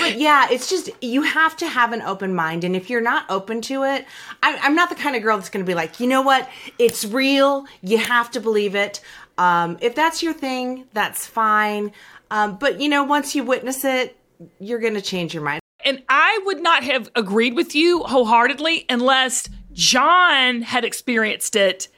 But 0.00 0.18
yeah, 0.18 0.48
it's 0.50 0.68
just 0.68 0.90
you 1.00 1.22
have 1.22 1.56
to 1.58 1.66
have 1.68 1.92
an 1.92 2.02
open 2.02 2.34
mind, 2.34 2.64
and 2.64 2.74
if 2.74 2.90
you're 2.90 3.00
not 3.00 3.24
open 3.30 3.60
to 3.62 3.84
it, 3.84 4.06
I, 4.42 4.56
I'm 4.62 4.74
not 4.74 4.88
the 4.88 4.94
kind 4.94 5.14
of 5.16 5.22
girl 5.22 5.36
that's 5.36 5.48
going 5.50 5.64
to 5.64 5.68
be 5.68 5.74
like, 5.74 6.00
you 6.00 6.06
know 6.06 6.22
what, 6.22 6.48
it's 6.78 7.04
real. 7.04 7.66
You 7.82 7.98
have 7.98 8.30
to 8.32 8.40
believe 8.40 8.74
it. 8.74 9.00
Um, 9.38 9.78
if 9.80 9.94
that's 9.94 10.22
your 10.22 10.32
thing, 10.32 10.86
that's 10.92 11.26
fine. 11.26 11.92
Um, 12.30 12.56
but 12.58 12.80
you 12.80 12.88
know, 12.88 13.04
once 13.04 13.34
you 13.34 13.44
witness 13.44 13.84
it, 13.84 14.16
you're 14.58 14.78
going 14.78 14.94
to 14.94 15.02
change 15.02 15.34
your 15.34 15.42
mind. 15.42 15.60
and 15.84 16.02
I 16.08 16.40
would 16.44 16.60
not 16.62 16.84
have 16.84 17.10
agreed 17.14 17.54
with 17.54 17.74
you 17.74 18.00
wholeheartedly 18.04 18.86
unless 18.88 19.48
John 19.72 20.62
had 20.62 20.84
experienced 20.84 21.56
it 21.56 21.88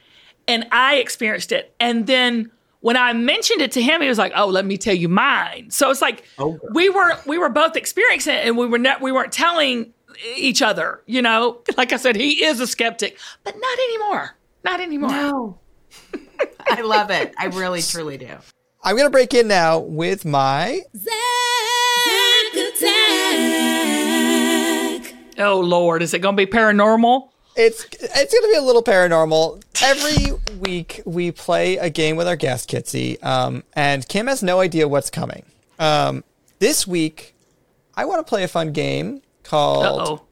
and 0.46 0.66
I 0.72 0.96
experienced 0.96 1.52
it. 1.52 1.74
And 1.80 2.06
then 2.06 2.50
when 2.80 2.96
I 2.96 3.12
mentioned 3.14 3.62
it 3.62 3.72
to 3.72 3.82
him, 3.82 4.02
he 4.02 4.08
was 4.08 4.18
like, 4.18 4.32
"Oh, 4.36 4.46
let 4.46 4.66
me 4.66 4.76
tell 4.76 4.94
you 4.94 5.08
mine." 5.08 5.70
So 5.70 5.90
it's 5.90 6.02
like 6.02 6.24
we 6.72 6.90
were 6.90 7.16
we 7.26 7.38
were 7.38 7.48
both 7.48 7.76
experiencing 7.76 8.34
it, 8.34 8.46
and 8.46 8.58
we 8.58 8.66
were 8.66 8.78
not 8.78 9.00
we 9.00 9.10
weren't 9.10 9.32
telling 9.32 9.94
each 10.36 10.60
other. 10.60 11.02
You 11.06 11.22
know, 11.22 11.62
like 11.78 11.92
I 11.94 11.96
said, 11.96 12.14
he 12.16 12.44
is 12.44 12.60
a 12.60 12.66
skeptic, 12.66 13.18
but 13.42 13.54
not 13.58 13.78
anymore. 13.78 14.36
Not 14.64 14.80
anymore. 14.80 15.10
No. 15.10 15.58
I 16.68 16.80
love 16.80 17.10
it. 17.10 17.34
I 17.38 17.46
really, 17.46 17.82
truly 17.82 18.16
do. 18.18 18.36
I'm 18.82 18.96
going 18.96 19.06
to 19.06 19.10
break 19.10 19.34
in 19.34 19.48
now 19.48 19.78
with 19.78 20.24
my 20.24 20.80
Zach 20.96 21.12
attack. 22.54 22.94
Oh 25.38 25.60
Lord, 25.60 26.02
is 26.02 26.14
it 26.14 26.20
going 26.20 26.36
to 26.36 26.46
be 26.46 26.50
paranormal? 26.50 27.30
It's 27.56 27.86
it's 28.00 28.34
gonna 28.34 28.48
be 28.48 28.56
a 28.56 28.62
little 28.62 28.82
paranormal. 28.82 29.62
Every 29.80 30.32
week 30.58 31.02
we 31.04 31.30
play 31.30 31.76
a 31.76 31.88
game 31.88 32.16
with 32.16 32.26
our 32.26 32.34
guest 32.34 32.68
Kitsy, 32.68 33.22
um, 33.24 33.62
and 33.74 34.06
Kim 34.08 34.26
has 34.26 34.42
no 34.42 34.58
idea 34.58 34.88
what's 34.88 35.08
coming. 35.08 35.44
Um, 35.78 36.24
this 36.58 36.84
week, 36.84 37.36
I 37.94 38.06
want 38.06 38.26
to 38.26 38.28
play 38.28 38.42
a 38.42 38.48
fun 38.48 38.72
game 38.72 39.22
called 39.44 40.08
oh. 40.08 40.22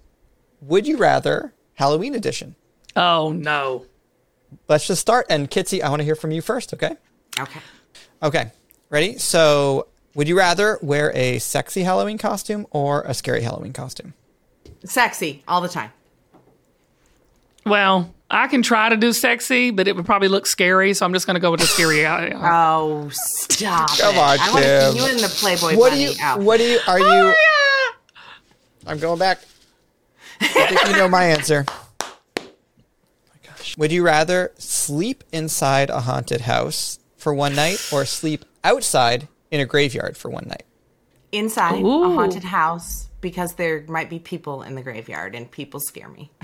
Would 0.63 0.89
You 0.89 0.97
Rather 0.97 1.53
Halloween 1.75 2.17
Edition. 2.17 2.57
Oh 2.97 3.33
no. 3.33 3.87
Let's 4.69 4.87
just 4.87 5.01
start. 5.01 5.27
And 5.29 5.51
Kitsy, 5.51 5.83
I 5.83 5.89
want 5.91 6.01
to 6.01 6.05
hear 6.05 6.15
from 6.15 6.31
you 6.31 6.43
first. 6.43 6.73
Okay. 6.75 6.97
Okay. 7.39 7.61
Okay. 8.23 8.51
Ready? 8.91 9.19
So, 9.19 9.89
would 10.15 10.29
you 10.29 10.37
rather 10.37 10.79
wear 10.83 11.11
a 11.15 11.39
sexy 11.39 11.83
Halloween 11.83 12.19
costume 12.19 12.67
or 12.71 13.03
a 13.03 13.15
scary 13.15 13.43
Halloween 13.43 13.73
costume? 13.73 14.15
Sexy 14.85 15.43
all 15.49 15.61
the 15.61 15.69
time. 15.69 15.91
Well, 17.65 18.13
I 18.29 18.49
can 18.49 18.63
try 18.63 18.89
to 18.89 18.97
do 18.97 19.13
sexy, 19.13 19.71
but 19.71 19.87
it 19.87 19.95
would 19.95 20.05
probably 20.05 20.29
look 20.29 20.47
scary. 20.47 20.95
So 20.95 21.07
I'm 21.07 21.13
just 21.13 21.27
going 21.27 21.35
to 21.37 21.41
go 21.41 21.51
with 21.53 21.61
the 21.61 21.67
scary. 21.67 22.05
Oh, 22.35 23.09
stop 23.13 23.89
Come 23.99 24.17
it. 24.17 24.19
on, 24.19 24.39
I 24.41 24.51
want 24.53 24.65
to 24.65 24.93
see 24.93 24.99
you 24.99 25.07
in 25.11 25.17
the 25.19 25.29
Playboy 25.29 25.77
What 25.79 25.91
do 25.91 25.97
bunny 25.97 26.03
you? 26.05 26.15
outfit. 26.21 26.45
What 26.45 26.57
do 26.59 26.65
you? 26.65 26.79
Are 26.89 26.99
you? 26.99 27.35
I'm 28.87 28.99
going 28.99 29.19
back. 29.19 29.39
I 30.41 30.47
think 30.67 30.87
you 30.89 30.93
know 30.97 31.09
my 31.09 31.25
answer. 31.27 31.65
My 33.77 33.79
gosh. 33.79 33.79
Would 33.79 33.93
you 33.93 34.05
rather 34.05 34.53
sleep 34.59 35.25
inside 35.33 35.91
a 35.91 36.01
haunted 36.01 36.43
house 36.43 36.99
for 37.17 37.35
one 37.35 37.55
night 37.55 37.89
or 37.93 38.05
sleep 38.05 38.45
outside 38.65 39.29
in 39.51 39.61
a 39.61 39.67
graveyard 39.67 40.17
for 40.17 40.31
one 40.31 40.47
night? 40.49 40.65
Inside 41.33 41.83
Ooh. 41.83 42.05
a 42.05 42.15
haunted 42.15 42.45
house 42.45 43.09
because 43.21 43.55
there 43.55 43.85
might 43.89 44.11
be 44.11 44.19
people 44.19 44.63
in 44.63 44.75
the 44.75 44.83
graveyard 44.83 45.35
and 45.35 45.51
people 45.51 45.81
scare 45.81 46.09
me. 46.09 46.31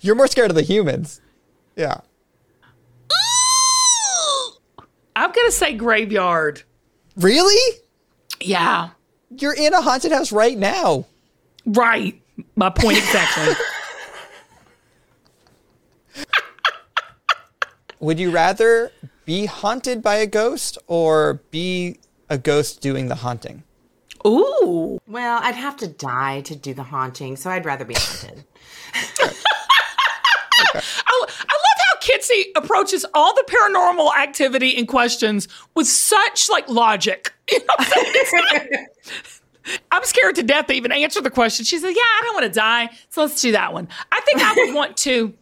You're 0.00 0.14
more 0.14 0.28
scared 0.28 0.50
of 0.50 0.56
the 0.56 0.62
humans. 0.62 1.20
Yeah. 1.76 2.00
I'm 5.14 5.30
gonna 5.32 5.50
say 5.50 5.74
graveyard. 5.74 6.62
Really? 7.16 7.78
Yeah, 8.40 8.90
You're 9.30 9.54
in 9.54 9.72
a 9.74 9.80
haunted 9.80 10.10
house 10.10 10.32
right 10.32 10.56
now. 10.58 11.06
right. 11.66 12.18
My 12.56 12.70
point 12.70 12.96
exactly. 12.98 13.54
Would 18.02 18.18
you 18.18 18.32
rather 18.32 18.90
be 19.24 19.46
haunted 19.46 20.02
by 20.02 20.16
a 20.16 20.26
ghost 20.26 20.76
or 20.88 21.34
be 21.52 22.00
a 22.28 22.36
ghost 22.36 22.80
doing 22.80 23.06
the 23.06 23.14
haunting? 23.14 23.62
Ooh. 24.26 25.00
Well, 25.06 25.38
I'd 25.40 25.54
have 25.54 25.76
to 25.78 25.86
die 25.86 26.40
to 26.42 26.56
do 26.56 26.74
the 26.74 26.82
haunting, 26.82 27.36
so 27.36 27.48
I'd 27.48 27.64
rather 27.64 27.84
be 27.84 27.94
haunted. 27.96 28.44
I, 30.74 30.80
I 31.06 31.22
love 31.22 31.78
how 31.78 32.00
Kitsy 32.00 32.46
approaches 32.56 33.06
all 33.14 33.34
the 33.34 33.44
paranormal 33.48 34.16
activity 34.16 34.76
and 34.76 34.88
questions 34.88 35.46
with 35.76 35.86
such 35.86 36.50
like 36.50 36.68
logic. 36.68 37.32
You 37.52 37.58
know 37.58 37.64
I'm 37.78 37.84
saying? 37.84 38.06
It's 38.14 38.32
like- 38.52 39.80
I'm 39.92 40.04
scared 40.04 40.34
to 40.36 40.42
death 40.42 40.66
to 40.68 40.72
even 40.72 40.90
answer 40.90 41.20
the 41.20 41.30
question. 41.30 41.64
She 41.64 41.78
said, 41.78 41.90
"Yeah, 41.90 42.00
I 42.02 42.20
don't 42.24 42.34
want 42.34 42.46
to 42.52 42.58
die, 42.58 42.90
so 43.10 43.22
let's 43.22 43.40
do 43.40 43.52
that 43.52 43.72
one." 43.72 43.88
I 44.10 44.20
think 44.22 44.40
I 44.40 44.54
would 44.56 44.74
want 44.74 44.96
to. 44.98 45.34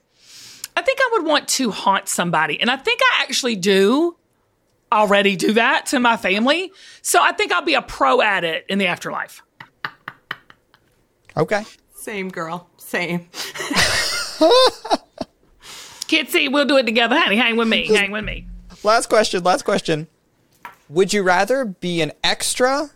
I 0.76 0.82
think 0.82 0.98
I 1.00 1.08
would 1.12 1.26
want 1.26 1.48
to 1.48 1.70
haunt 1.70 2.08
somebody, 2.08 2.60
and 2.60 2.70
I 2.70 2.76
think 2.76 3.00
I 3.02 3.22
actually 3.22 3.56
do 3.56 4.16
already 4.92 5.36
do 5.36 5.52
that 5.52 5.86
to 5.86 6.00
my 6.00 6.16
family. 6.16 6.72
So 7.02 7.20
I 7.22 7.32
think 7.32 7.52
I'll 7.52 7.62
be 7.62 7.74
a 7.74 7.82
pro 7.82 8.20
at 8.20 8.44
it 8.44 8.66
in 8.68 8.78
the 8.78 8.86
afterlife. 8.86 9.42
Okay. 11.36 11.64
Same 11.94 12.28
girl, 12.28 12.68
same. 12.76 13.28
Kitsy, 16.08 16.50
we'll 16.50 16.64
do 16.64 16.76
it 16.76 16.86
together, 16.86 17.16
honey. 17.18 17.36
Hang 17.36 17.56
with 17.56 17.68
me. 17.68 17.86
Hang 17.86 18.10
with 18.10 18.24
me. 18.24 18.46
Last 18.82 19.08
question. 19.08 19.44
Last 19.44 19.64
question. 19.64 20.08
Would 20.88 21.12
you 21.12 21.22
rather 21.22 21.64
be 21.64 22.00
an 22.00 22.12
extra 22.24 22.90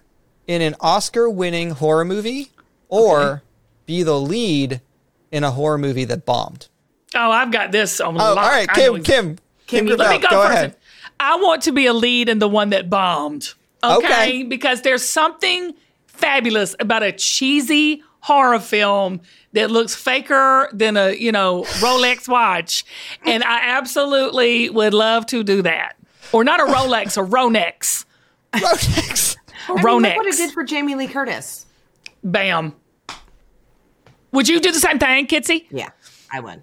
in 0.46 0.62
an 0.62 0.74
Oscar 0.80 1.30
winning 1.30 1.70
horror 1.70 2.04
movie 2.04 2.50
or 2.88 3.42
be 3.86 4.02
the 4.02 4.18
lead 4.18 4.80
in 5.30 5.44
a 5.44 5.52
horror 5.52 5.78
movie 5.78 6.04
that 6.06 6.26
bombed? 6.26 6.68
Oh, 7.14 7.30
I've 7.30 7.50
got 7.52 7.72
this 7.72 8.00
on 8.00 8.14
Oh, 8.14 8.18
lock. 8.18 8.36
all 8.38 8.48
right. 8.48 8.66
I 8.70 8.86
know 8.86 8.94
Kim, 8.94 9.02
Kim. 9.04 9.36
Kim, 9.66 9.86
Let 9.86 10.10
me 10.10 10.18
go, 10.18 10.28
go 10.30 10.42
first. 10.42 10.52
ahead. 10.54 10.76
I 11.20 11.36
want 11.36 11.62
to 11.62 11.72
be 11.72 11.86
a 11.86 11.92
lead 11.92 12.28
in 12.28 12.38
the 12.38 12.48
one 12.48 12.70
that 12.70 12.90
bombed. 12.90 13.54
Okay? 13.82 13.96
Okay. 14.06 14.42
Because 14.42 14.82
there's 14.82 15.02
something 15.06 15.74
fabulous 16.06 16.74
about 16.80 17.02
a 17.02 17.12
cheesy 17.12 18.02
horror 18.20 18.58
film 18.58 19.20
that 19.52 19.70
looks 19.70 19.94
faker 19.94 20.68
than 20.72 20.96
a, 20.96 21.12
you 21.12 21.30
know, 21.30 21.62
Rolex 21.80 22.26
watch. 22.28 22.84
And 23.24 23.44
I 23.44 23.60
absolutely 23.76 24.70
would 24.70 24.94
love 24.94 25.26
to 25.26 25.44
do 25.44 25.62
that. 25.62 25.96
Or 26.32 26.42
not 26.42 26.58
a 26.60 26.64
Rolex, 26.64 27.16
a 27.16 27.24
Ronex. 27.24 28.04
Ronex. 28.54 29.36
A 29.68 29.72
I 29.72 29.74
mean, 29.74 29.84
Ronex. 29.84 30.02
look 30.08 30.16
what 30.16 30.26
it 30.26 30.36
did 30.36 30.50
for 30.52 30.64
Jamie 30.64 30.94
Lee 30.94 31.06
Curtis. 31.06 31.66
Bam. 32.22 32.74
Would 34.32 34.48
you 34.48 34.58
do 34.60 34.72
the 34.72 34.80
same 34.80 34.98
thing, 34.98 35.26
Kitsy? 35.26 35.66
Yeah, 35.70 35.90
I 36.32 36.40
would. 36.40 36.62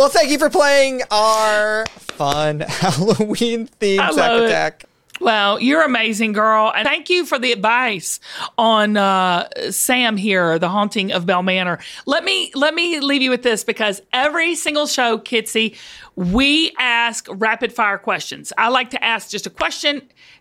Well, 0.00 0.08
thank 0.08 0.30
you 0.30 0.38
for 0.38 0.48
playing 0.48 1.02
our 1.10 1.84
fun 1.98 2.60
Halloween 2.66 3.68
themed 3.80 3.98
I 3.98 4.12
Zach 4.12 4.30
love 4.30 4.50
it. 4.50 4.84
Well, 5.20 5.60
you're 5.60 5.84
amazing, 5.84 6.32
girl. 6.32 6.72
And 6.74 6.88
thank 6.88 7.10
you 7.10 7.26
for 7.26 7.38
the 7.38 7.52
advice 7.52 8.18
on 8.56 8.96
uh, 8.96 9.50
Sam 9.70 10.16
here, 10.16 10.58
the 10.58 10.70
haunting 10.70 11.12
of 11.12 11.26
Bell 11.26 11.42
Manor. 11.42 11.80
Let 12.06 12.24
me 12.24 12.50
let 12.54 12.74
me 12.74 13.00
leave 13.00 13.20
you 13.20 13.28
with 13.28 13.42
this 13.42 13.62
because 13.62 14.00
every 14.10 14.54
single 14.54 14.86
show, 14.86 15.18
Kitsy, 15.18 15.76
we 16.16 16.72
ask 16.78 17.26
rapid 17.30 17.70
fire 17.70 17.98
questions. 17.98 18.54
I 18.56 18.70
like 18.70 18.88
to 18.92 19.04
ask 19.04 19.28
just 19.28 19.46
a 19.46 19.50
question. 19.50 20.00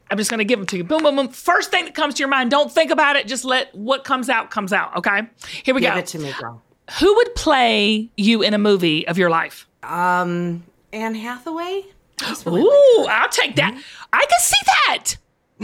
I'm 0.09 0.17
just 0.17 0.29
going 0.29 0.37
to 0.37 0.45
give 0.45 0.59
them 0.59 0.67
to 0.67 0.77
you. 0.77 0.85
Boom, 0.85 1.03
boom, 1.03 1.17
boom. 1.17 1.27
First 1.27 1.69
thing 1.69 1.83
that 1.83 1.95
comes 1.95 2.13
to 2.13 2.19
your 2.19 2.29
mind. 2.29 2.49
Don't 2.49 2.71
think 2.71 2.91
about 2.91 3.17
it. 3.17 3.27
Just 3.27 3.43
let 3.43 3.75
what 3.75 4.05
comes 4.05 4.29
out 4.29 4.51
comes 4.51 4.71
out. 4.71 4.95
Okay. 4.95 5.27
Here 5.63 5.75
we 5.75 5.81
Give 5.81 5.89
go. 5.89 5.95
Give 5.95 6.03
it 6.05 6.07
to 6.07 6.19
me, 6.19 6.33
girl. 6.39 6.63
Who 6.99 7.15
would 7.15 7.35
play 7.35 8.09
you 8.17 8.41
in 8.41 8.53
a 8.53 8.57
movie 8.57 9.07
of 9.07 9.17
your 9.17 9.29
life? 9.29 9.67
Um, 9.83 10.63
Anne 10.91 11.15
Hathaway. 11.15 11.85
Really 12.45 12.61
Ooh, 12.61 13.05
I'll 13.09 13.29
take 13.29 13.55
that. 13.55 13.73
I 14.11 14.25
can 14.25 14.39
see 14.39 14.57
that. 14.65 15.17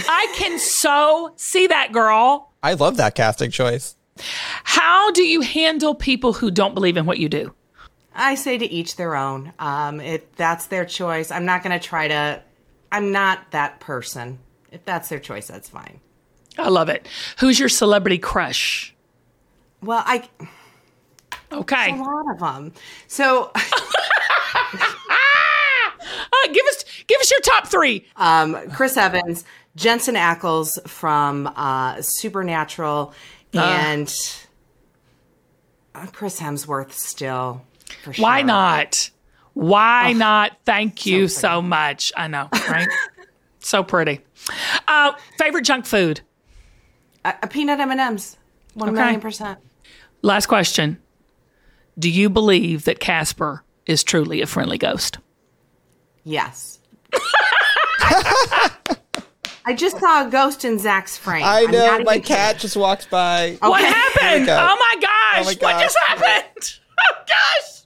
I 0.07 0.33
can 0.37 0.59
so 0.59 1.33
see 1.35 1.67
that, 1.67 1.91
girl. 1.91 2.51
I 2.63 2.73
love 2.73 2.97
that 2.97 3.15
casting 3.15 3.51
choice. 3.51 3.95
How 4.63 5.11
do 5.11 5.23
you 5.23 5.41
handle 5.41 5.95
people 5.95 6.33
who 6.33 6.49
don't 6.49 6.73
believe 6.73 6.97
in 6.97 7.05
what 7.05 7.19
you 7.19 7.27
do? 7.27 7.53
I 8.13 8.35
say 8.35 8.57
to 8.57 8.65
each 8.65 8.95
their 8.95 9.15
own. 9.15 9.51
Um, 9.59 9.99
if 9.99 10.35
that's 10.35 10.67
their 10.67 10.85
choice, 10.85 11.31
I'm 11.31 11.45
not 11.45 11.63
going 11.63 11.77
to 11.77 11.85
try 11.85 12.07
to. 12.07 12.41
I'm 12.91 13.11
not 13.11 13.51
that 13.51 13.81
person. 13.81 14.39
If 14.71 14.85
that's 14.85 15.09
their 15.09 15.19
choice, 15.19 15.47
that's 15.47 15.67
fine. 15.67 15.99
I 16.57 16.69
love 16.69 16.87
it. 16.87 17.07
Who's 17.39 17.59
your 17.59 17.67
celebrity 17.67 18.17
crush? 18.17 18.95
Well, 19.81 20.03
I 20.05 20.29
Okay. 21.61 21.91
a 21.91 21.95
lot 21.95 22.25
of 22.31 22.39
them. 22.39 22.73
So, 23.07 23.51
Uh, 26.31 26.47
give 26.53 26.65
us 26.67 26.83
give 27.07 27.19
us 27.19 27.31
your 27.31 27.39
top 27.41 27.67
three. 27.67 28.05
um, 28.17 28.57
Chris 28.71 28.97
Evans, 28.97 29.45
Jensen 29.75 30.15
Ackles 30.15 30.85
from 30.87 31.47
uh, 31.55 32.01
Supernatural, 32.01 33.13
and 33.53 34.13
uh, 35.93 36.05
Chris 36.07 36.39
Hemsworth 36.39 36.91
still. 36.91 37.61
For 38.03 38.13
sure. 38.13 38.23
Why 38.23 38.41
not? 38.41 39.09
Why 39.53 40.13
not? 40.13 40.57
Thank 40.65 41.05
you 41.05 41.27
so, 41.27 41.61
much. 41.61 42.11
I 42.17 42.27
know, 42.27 42.49
right? 42.69 42.87
so 43.59 43.83
pretty. 43.83 44.19
Uh, 44.87 45.13
favorite 45.37 45.63
junk 45.63 45.85
food. 45.85 46.21
A, 47.23 47.33
a 47.43 47.47
peanut 47.47 47.79
M 47.79 47.91
and 47.91 47.99
M's. 47.99 48.37
One 48.73 48.93
million 48.93 49.21
percent. 49.21 49.59
Last 50.21 50.47
question. 50.47 50.99
Do 51.97 52.09
you 52.09 52.29
believe 52.29 52.85
that 52.85 52.99
Casper 52.99 53.63
is 53.85 54.03
truly 54.03 54.41
a 54.41 54.45
friendly 54.45 54.77
ghost? 54.77 55.17
Yes. 56.23 56.79
I 59.67 59.73
just 59.73 59.99
saw 59.99 60.27
a 60.27 60.29
ghost 60.29 60.63
in 60.65 60.77
Zach's 60.77 61.17
frame. 61.17 61.43
I 61.43 61.63
I'm 61.63 61.71
know. 61.71 61.99
My 62.03 62.19
cat 62.19 62.55
kidding. 62.55 62.59
just 62.61 62.75
walked 62.77 63.09
by. 63.09 63.57
What 63.61 63.81
happened? 63.83 64.49
Oh, 64.49 64.57
oh 64.71 64.77
my 64.79 64.95
gosh! 65.01 65.41
Oh 65.41 65.43
my 65.45 65.55
What 65.73 65.81
just 65.81 65.97
happened? 66.07 66.79
Oh 66.97 67.15
gosh! 67.27 67.81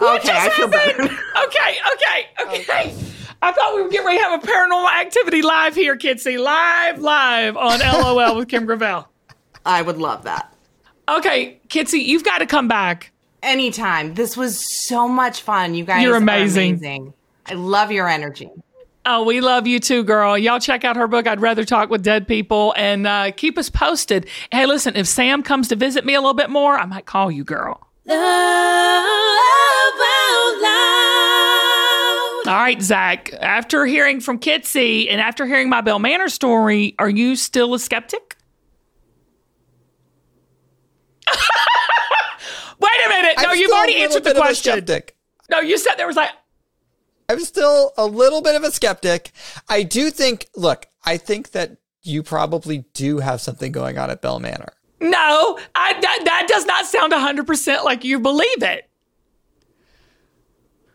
Okay, 0.00 0.32
I 0.32 0.46
just 0.46 0.56
feel 0.56 0.68
better. 0.68 1.02
happened? 1.02 1.18
Okay, 1.46 1.76
okay, 1.92 2.26
okay. 2.60 2.96
I 3.42 3.52
thought 3.52 3.74
we 3.74 3.82
were 3.82 3.88
getting 3.90 4.06
ready 4.06 4.18
to 4.18 4.24
have 4.24 4.42
a 4.42 4.46
paranormal 4.46 4.90
activity 5.00 5.42
live 5.42 5.74
here, 5.74 5.96
Kitsy. 5.96 6.38
Live, 6.42 6.98
live 6.98 7.56
on 7.58 7.80
LOL 7.80 8.36
with 8.36 8.48
Kim 8.48 8.64
Gravel. 8.64 9.06
I 9.66 9.82
would 9.82 9.98
love 9.98 10.24
that. 10.24 10.54
Okay, 11.10 11.58
Kitsy, 11.68 12.04
you've 12.04 12.24
got 12.24 12.38
to 12.38 12.46
come 12.46 12.68
back. 12.68 13.10
Anytime. 13.42 14.14
This 14.14 14.36
was 14.36 14.86
so 14.86 15.08
much 15.08 15.42
fun. 15.42 15.74
You 15.74 15.84
guys 15.84 16.02
You're 16.02 16.14
are 16.14 16.18
amazing. 16.18 16.74
amazing. 16.74 17.14
I 17.46 17.54
love 17.54 17.90
your 17.90 18.08
energy. 18.08 18.50
Oh, 19.06 19.24
we 19.24 19.40
love 19.40 19.66
you 19.66 19.80
too, 19.80 20.04
girl. 20.04 20.36
Y'all 20.36 20.60
check 20.60 20.84
out 20.84 20.96
her 20.96 21.08
book. 21.08 21.26
I'd 21.26 21.40
rather 21.40 21.64
talk 21.64 21.90
with 21.90 22.02
dead 22.02 22.28
people 22.28 22.74
and 22.76 23.06
uh, 23.06 23.32
keep 23.32 23.58
us 23.58 23.70
posted. 23.70 24.28
Hey, 24.52 24.66
listen, 24.66 24.94
if 24.94 25.06
Sam 25.06 25.42
comes 25.42 25.68
to 25.68 25.76
visit 25.76 26.04
me 26.04 26.14
a 26.14 26.20
little 26.20 26.34
bit 26.34 26.50
more, 26.50 26.78
I 26.78 26.84
might 26.84 27.06
call 27.06 27.30
you, 27.30 27.42
girl. 27.42 27.86
Love 28.04 28.18
out 28.18 29.02
loud. 30.62 32.42
All 32.46 32.62
right, 32.62 32.80
Zach. 32.80 33.32
After 33.40 33.86
hearing 33.86 34.20
from 34.20 34.38
Kitsy 34.38 35.10
and 35.10 35.20
after 35.20 35.46
hearing 35.46 35.70
my 35.70 35.80
Bell 35.80 35.98
Manor 35.98 36.28
story, 36.28 36.94
are 36.98 37.10
you 37.10 37.36
still 37.36 37.74
a 37.74 37.78
skeptic? 37.78 38.29
Wait 42.80 42.90
a 43.06 43.08
minute. 43.08 43.34
No, 43.38 43.50
I'm 43.50 43.58
you've 43.58 43.70
already 43.72 43.96
answered 43.96 44.20
the 44.20 44.30
bit 44.30 44.36
of 44.36 44.38
a 44.38 44.40
question. 44.40 44.86
No, 45.50 45.60
you 45.60 45.76
said 45.78 45.96
there 45.96 46.06
was 46.06 46.16
like, 46.16 46.30
I'm 47.28 47.40
still 47.40 47.92
a 47.96 48.06
little 48.06 48.42
bit 48.42 48.54
of 48.56 48.64
a 48.64 48.70
skeptic. 48.72 49.32
I 49.68 49.82
do 49.82 50.10
think, 50.10 50.48
look, 50.56 50.86
I 51.04 51.16
think 51.16 51.52
that 51.52 51.76
you 52.02 52.22
probably 52.22 52.78
do 52.94 53.18
have 53.18 53.40
something 53.40 53.72
going 53.72 53.98
on 53.98 54.10
at 54.10 54.22
Bell 54.22 54.40
Manor. 54.40 54.72
no, 55.00 55.58
I, 55.74 55.92
that, 56.00 56.20
that 56.24 56.46
does 56.48 56.66
not 56.66 56.86
sound 56.86 57.12
100% 57.12 57.84
like 57.84 58.04
you 58.04 58.18
believe 58.20 58.62
it. 58.62 58.88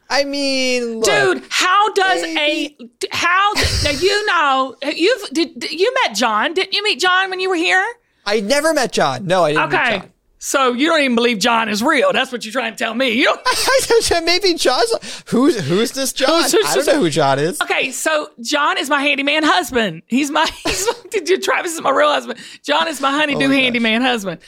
I 0.10 0.24
mean, 0.24 1.00
look, 1.00 1.06
Dude, 1.06 1.44
how 1.50 1.92
does 1.94 2.22
maybe- 2.22 2.78
a 2.80 3.08
how 3.16 3.54
now 3.84 3.90
you 3.92 4.26
know 4.28 4.76
you've 4.84 5.30
did, 5.32 5.72
you 5.72 5.92
met 6.04 6.16
John? 6.16 6.54
Didn't 6.54 6.74
you 6.74 6.84
meet 6.84 7.00
John 7.00 7.30
when 7.32 7.40
you 7.40 7.50
were 7.50 7.56
here? 7.56 7.84
I 8.26 8.40
never 8.40 8.72
met 8.74 8.92
John. 8.92 9.26
No, 9.26 9.44
I 9.44 9.54
didn't 9.54 9.72
meet 9.72 9.80
Okay. 9.80 10.12
So 10.38 10.74
you 10.74 10.88
don't 10.90 11.02
even 11.02 11.16
believe 11.16 11.40
John 11.40 11.70
is 11.70 11.82
real. 11.82 12.14
That's 12.14 12.32
what 12.32 12.46
you're 12.46 12.52
trying 12.52 12.74
to 12.74 12.78
tell 12.78 12.94
me. 12.94 13.10
You 13.10 13.26
don't, 13.26 14.26
Maybe 14.26 14.54
John's. 14.54 15.24
Who's 15.28 15.60
who's 15.68 15.92
this 15.94 16.14
John? 16.14 16.44
Who's- 16.44 16.52
who's- 16.52 16.66
I 16.68 16.76
don't 16.76 16.86
know 16.88 17.00
who 17.02 17.10
John 17.10 17.40
is. 17.40 17.60
okay, 17.62 17.92
so 17.92 18.30
John 18.42 18.78
is 18.78 18.90
my 18.90 19.02
handyman 19.02 19.44
husband. 19.44 20.04
He's 20.08 20.30
my 20.30 20.46
he's 20.66 20.86
my, 20.86 20.94
did 21.10 21.30
you 21.30 21.40
Travis 21.40 21.74
is 21.74 21.82
my 21.82 21.90
real 21.90 22.10
husband. 22.10 22.40
John 22.64 22.88
is 22.88 23.02
my 23.02 23.12
honeydew 23.12 23.46
Oh 23.46 23.48
my 23.48 23.56
gosh. 23.56 23.64
handyman 23.64 24.02
husband. 24.02 24.42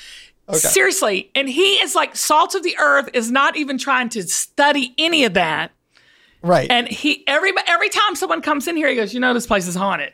Seriously. 0.53 1.29
And 1.35 1.49
he 1.49 1.73
is 1.75 1.93
like 1.95 2.15
salt 2.15 2.55
of 2.55 2.63
the 2.63 2.77
earth, 2.79 3.09
is 3.13 3.29
not 3.31 3.57
even 3.57 3.77
trying 3.77 4.09
to 4.09 4.23
study 4.23 4.93
any 4.97 5.25
of 5.25 5.33
that. 5.33 5.71
Right. 6.41 6.69
And 6.69 6.87
he 6.87 7.23
every 7.27 7.51
every 7.67 7.89
time 7.89 8.15
someone 8.15 8.41
comes 8.41 8.67
in 8.67 8.77
here, 8.77 8.87
he 8.87 8.95
goes, 8.95 9.13
"You 9.13 9.19
know, 9.19 9.33
this 9.33 9.47
place 9.47 9.67
is 9.67 9.75
haunted." 9.75 10.13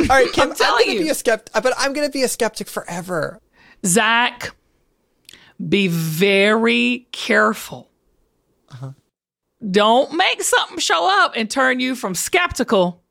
All 0.00 0.06
right, 0.06 0.32
Kim, 0.32 0.50
I'm, 0.50 0.56
telling 0.56 0.86
gonna 0.86 0.98
you. 0.98 1.04
be 1.04 1.08
a 1.10 1.14
skeptic, 1.14 1.52
but 1.62 1.72
I'm 1.78 1.92
gonna 1.92 2.10
be 2.10 2.22
a 2.22 2.28
skeptic 2.28 2.68
forever. 2.68 3.40
Zach, 3.84 4.54
be 5.68 5.88
very 5.88 7.06
careful. 7.12 7.90
Uh-huh. 8.70 8.90
Don't 9.70 10.14
make 10.14 10.42
something 10.42 10.78
show 10.78 11.08
up 11.22 11.32
and 11.36 11.50
turn 11.50 11.80
you 11.80 11.94
from 11.94 12.14
skeptical 12.14 13.02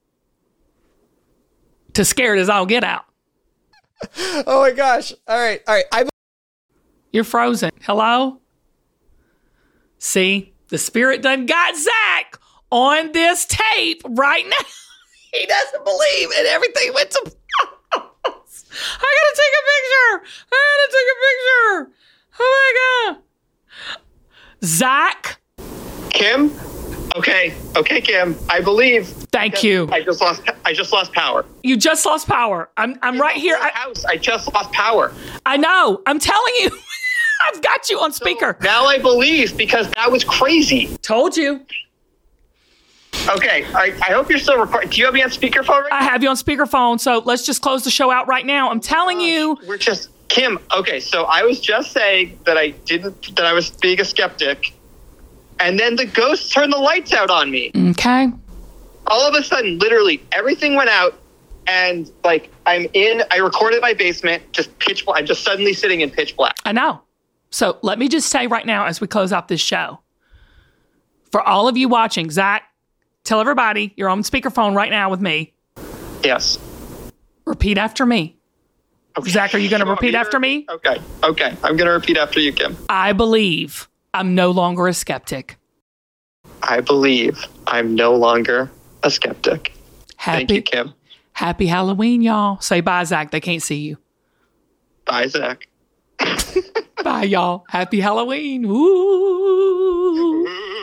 to 1.94 2.04
scared 2.06 2.40
as 2.40 2.50
I'll 2.50 2.66
get 2.66 2.84
out. 2.84 3.06
Oh 4.46 4.62
my 4.62 4.72
gosh! 4.72 5.14
All 5.28 5.40
right, 5.40 5.62
all 5.66 5.76
right. 5.76 5.86
I 5.94 6.10
You're 7.14 7.24
frozen. 7.24 7.72
Hello? 7.84 8.42
See, 9.98 10.54
the 10.68 10.78
spirit 10.78 11.22
done 11.22 11.46
got 11.46 11.76
Zach 11.78 12.38
on 12.70 13.14
this 13.14 13.46
tape 13.46 14.02
right 14.06 14.44
now. 14.46 14.66
he 15.34 15.46
doesn't 15.46 15.84
believe, 15.84 16.30
and 16.38 16.48
everything 16.48 16.94
went 16.94 17.12
to. 17.12 17.22
I 17.96 19.10
gotta 19.18 19.36
take 19.36 19.54
a 19.60 19.64
picture. 19.74 20.12
I 20.52 20.58
gotta 20.70 20.90
take 20.92 21.10
a 21.14 21.18
picture. 21.28 21.94
Oh 22.40 22.50
my 22.58 23.14
god. 23.14 23.22
Zach, 24.64 25.42
Kim? 26.12 26.52
Okay, 27.16 27.54
okay, 27.76 28.02
Kim. 28.02 28.36
I 28.50 28.62
believe. 28.62 29.08
thank 29.32 29.64
you. 29.64 29.88
I 29.92 30.02
just 30.02 30.22
lost. 30.22 30.42
I 30.66 30.74
just 30.74 30.92
lost 30.92 31.14
power. 31.14 31.46
You 31.62 31.78
just 31.78 32.06
lost 32.06 32.28
power. 32.28 32.70
I'm 32.78 32.98
I'm 33.02 33.20
right 33.20 33.38
here. 33.38 33.58
I, 33.60 33.70
House. 33.70 34.06
I 34.06 34.18
just 34.18 34.52
lost 34.54 34.72
power. 34.72 35.14
I 35.46 35.58
know. 35.58 36.02
I'm 36.06 36.20
telling 36.20 36.54
you. 36.62 36.70
I've 37.46 37.62
got 37.62 37.90
you 37.90 38.00
on 38.00 38.14
speaker. 38.14 38.58
Now 38.62 38.86
I 38.86 39.00
believe 39.00 39.58
because 39.58 39.90
that 39.92 40.12
was 40.12 40.24
crazy. 40.24 40.96
Told 41.02 41.36
you. 41.36 41.66
Okay, 43.30 43.64
I, 43.74 43.94
I 44.06 44.12
hope 44.12 44.30
you're 44.30 44.38
still 44.38 44.60
recording. 44.60 44.90
Do 44.90 44.98
you 44.98 45.06
have 45.06 45.14
me 45.14 45.24
on 45.24 45.30
speakerphone 45.30 45.84
right 45.84 45.94
I 45.94 46.04
have 46.04 46.22
you 46.24 46.30
on 46.30 46.36
speakerphone, 46.36 47.00
so 47.00 47.20
let's 47.20 47.46
just 47.46 47.62
close 47.62 47.86
the 47.86 47.90
show 47.90 48.12
out 48.12 48.28
right 48.28 48.46
now. 48.46 48.70
I'm 48.70 48.82
telling 48.82 49.22
you. 49.22 49.58
We're 49.66 49.78
just 49.78 50.10
Kim. 50.28 50.60
Okay, 50.76 51.00
so 51.00 51.24
I 51.24 51.44
was 51.44 51.62
just 51.62 51.92
saying 51.94 52.38
that 52.46 52.58
I 52.58 52.70
didn't 52.70 53.36
that 53.38 53.46
I 53.46 53.54
was 53.54 53.70
being 53.70 54.02
a 54.02 54.06
skeptic, 54.06 54.74
and 55.60 55.80
then 55.80 55.96
the 55.96 56.06
ghost 56.06 56.52
turned 56.52 56.74
the 56.74 56.78
lights 56.78 57.14
out 57.14 57.30
on 57.30 57.50
me. 57.50 57.72
Okay. 57.92 58.30
All 59.08 59.28
of 59.28 59.36
a 59.36 59.44
sudden, 59.44 59.78
literally 59.80 60.22
everything 60.34 60.76
went 60.76 60.90
out, 60.90 61.18
and 61.68 62.12
like 62.26 62.52
I'm 62.66 62.88
in. 62.94 63.24
I 63.32 63.38
recorded 63.38 63.82
my 63.82 63.94
basement, 63.94 64.52
just 64.52 64.78
pitch 64.80 65.06
black. 65.06 65.20
I'm 65.20 65.26
just 65.26 65.44
suddenly 65.44 65.74
sitting 65.74 66.02
in 66.02 66.10
pitch 66.10 66.36
black. 66.36 66.58
I 66.66 66.74
know. 66.74 67.02
So 67.52 67.78
let 67.84 68.00
me 68.00 68.10
just 68.10 68.30
say 68.30 68.48
right 68.48 68.66
now 68.66 68.86
as 68.86 69.00
we 69.00 69.08
close 69.08 69.32
out 69.32 69.48
this 69.48 69.62
show 69.62 70.00
for 71.32 71.42
all 71.42 71.68
of 71.68 71.78
you 71.78 71.88
watching, 71.88 72.30
Zach, 72.32 72.64
tell 73.24 73.40
everybody 73.40 73.94
you're 73.96 74.10
on 74.10 74.22
speakerphone 74.24 74.76
right 74.76 74.92
now 74.92 75.10
with 75.10 75.22
me. 75.22 75.54
Yes. 76.24 76.58
Repeat 77.46 77.78
after 77.78 78.06
me. 78.06 78.38
Okay. 79.18 79.30
Zach, 79.30 79.54
are 79.54 79.60
you 79.60 79.70
gonna 79.70 79.86
repeat 79.86 80.16
after 80.16 80.40
me? 80.40 80.66
Okay. 80.70 80.98
Okay. 81.24 81.56
I'm 81.64 81.78
gonna 81.78 81.92
repeat 81.92 82.18
after 82.18 82.40
you, 82.40 82.52
Kim. 82.52 82.76
I 82.90 83.14
believe 83.14 83.88
I'm 84.14 84.34
no 84.34 84.52
longer 84.52 84.88
a 84.88 84.94
skeptic. 84.94 85.58
I 86.64 86.80
believe 86.82 87.46
I'm 87.68 87.94
no 87.96 88.16
longer 88.16 88.72
a 89.04 89.12
skeptic. 89.12 89.74
Thank 90.20 90.50
Happy, 90.50 90.56
you, 90.56 90.62
Kim. 90.62 90.94
happy 91.34 91.68
Halloween, 91.68 92.22
y'all. 92.22 92.60
Say 92.62 92.82
bye, 92.82 93.04
Zach. 93.04 93.32
They 93.32 93.42
can't 93.42 93.62
see 93.62 93.78
you. 93.82 93.98
Bye, 95.06 95.28
Zach. 95.28 95.68
Bye, 97.04 97.24
y'all. 97.24 97.66
Happy 97.68 98.00
Halloween. 98.00 98.64
Ooh. 98.66 100.48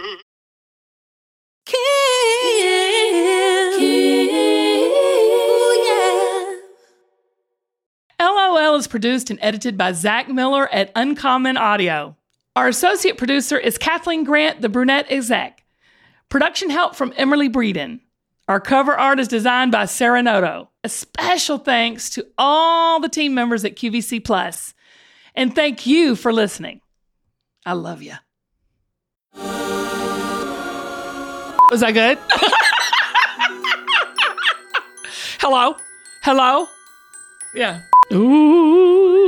produced 8.90 9.30
and 9.30 9.38
edited 9.40 9.78
by 9.78 9.92
Zach 9.92 10.28
Miller 10.28 10.68
at 10.68 10.92
Uncommon 10.94 11.56
Audio. 11.56 12.16
Our 12.54 12.68
associate 12.68 13.16
producer 13.16 13.56
is 13.56 13.78
Kathleen 13.78 14.24
Grant, 14.24 14.60
the 14.60 14.68
brunette 14.68 15.10
exec. 15.10 15.64
Production 16.28 16.68
help 16.68 16.94
from 16.94 17.14
Emily 17.16 17.48
Breeden. 17.48 18.00
Our 18.48 18.60
cover 18.60 18.98
art 18.98 19.20
is 19.20 19.28
designed 19.28 19.72
by 19.72 19.84
Sarah 19.84 20.22
Noto. 20.22 20.68
A 20.82 20.88
special 20.88 21.56
thanks 21.58 22.10
to 22.10 22.26
all 22.36 23.00
the 23.00 23.08
team 23.08 23.32
members 23.32 23.64
at 23.64 23.76
QVC 23.76 24.24
Plus. 24.24 24.74
And 25.34 25.54
thank 25.54 25.86
you 25.86 26.16
for 26.16 26.32
listening. 26.32 26.80
I 27.64 27.74
love 27.74 28.02
you. 28.02 28.14
Was 31.70 31.80
that 31.80 31.92
good? 31.92 32.18
Hello? 35.40 35.76
Hello? 36.22 36.66
Yeah. 37.54 37.82
Ooh. 38.12 39.20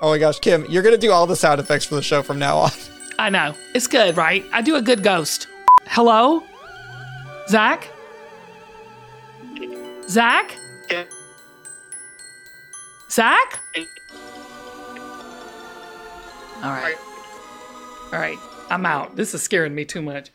Oh 0.00 0.10
my 0.10 0.18
gosh, 0.18 0.38
Kim, 0.38 0.64
you're 0.68 0.82
gonna 0.82 0.96
do 0.96 1.10
all 1.10 1.26
the 1.26 1.34
sound 1.36 1.60
effects 1.60 1.84
for 1.84 1.94
the 1.96 2.02
show 2.02 2.22
from 2.22 2.38
now 2.38 2.58
on. 2.58 2.70
I 3.18 3.30
know. 3.30 3.54
It's 3.74 3.86
good, 3.86 4.16
right? 4.16 4.44
I 4.52 4.60
do 4.62 4.76
a 4.76 4.82
good 4.82 5.02
ghost. 5.02 5.48
Hello? 5.86 6.42
Zach? 7.48 7.88
Zach? 10.08 10.56
Zach? 13.10 13.60
All 16.62 16.70
right. 16.70 16.96
All 18.12 18.18
right. 18.18 18.38
I'm 18.70 18.86
out. 18.86 19.16
This 19.16 19.34
is 19.34 19.42
scaring 19.42 19.74
me 19.74 19.84
too 19.84 20.02
much. 20.02 20.30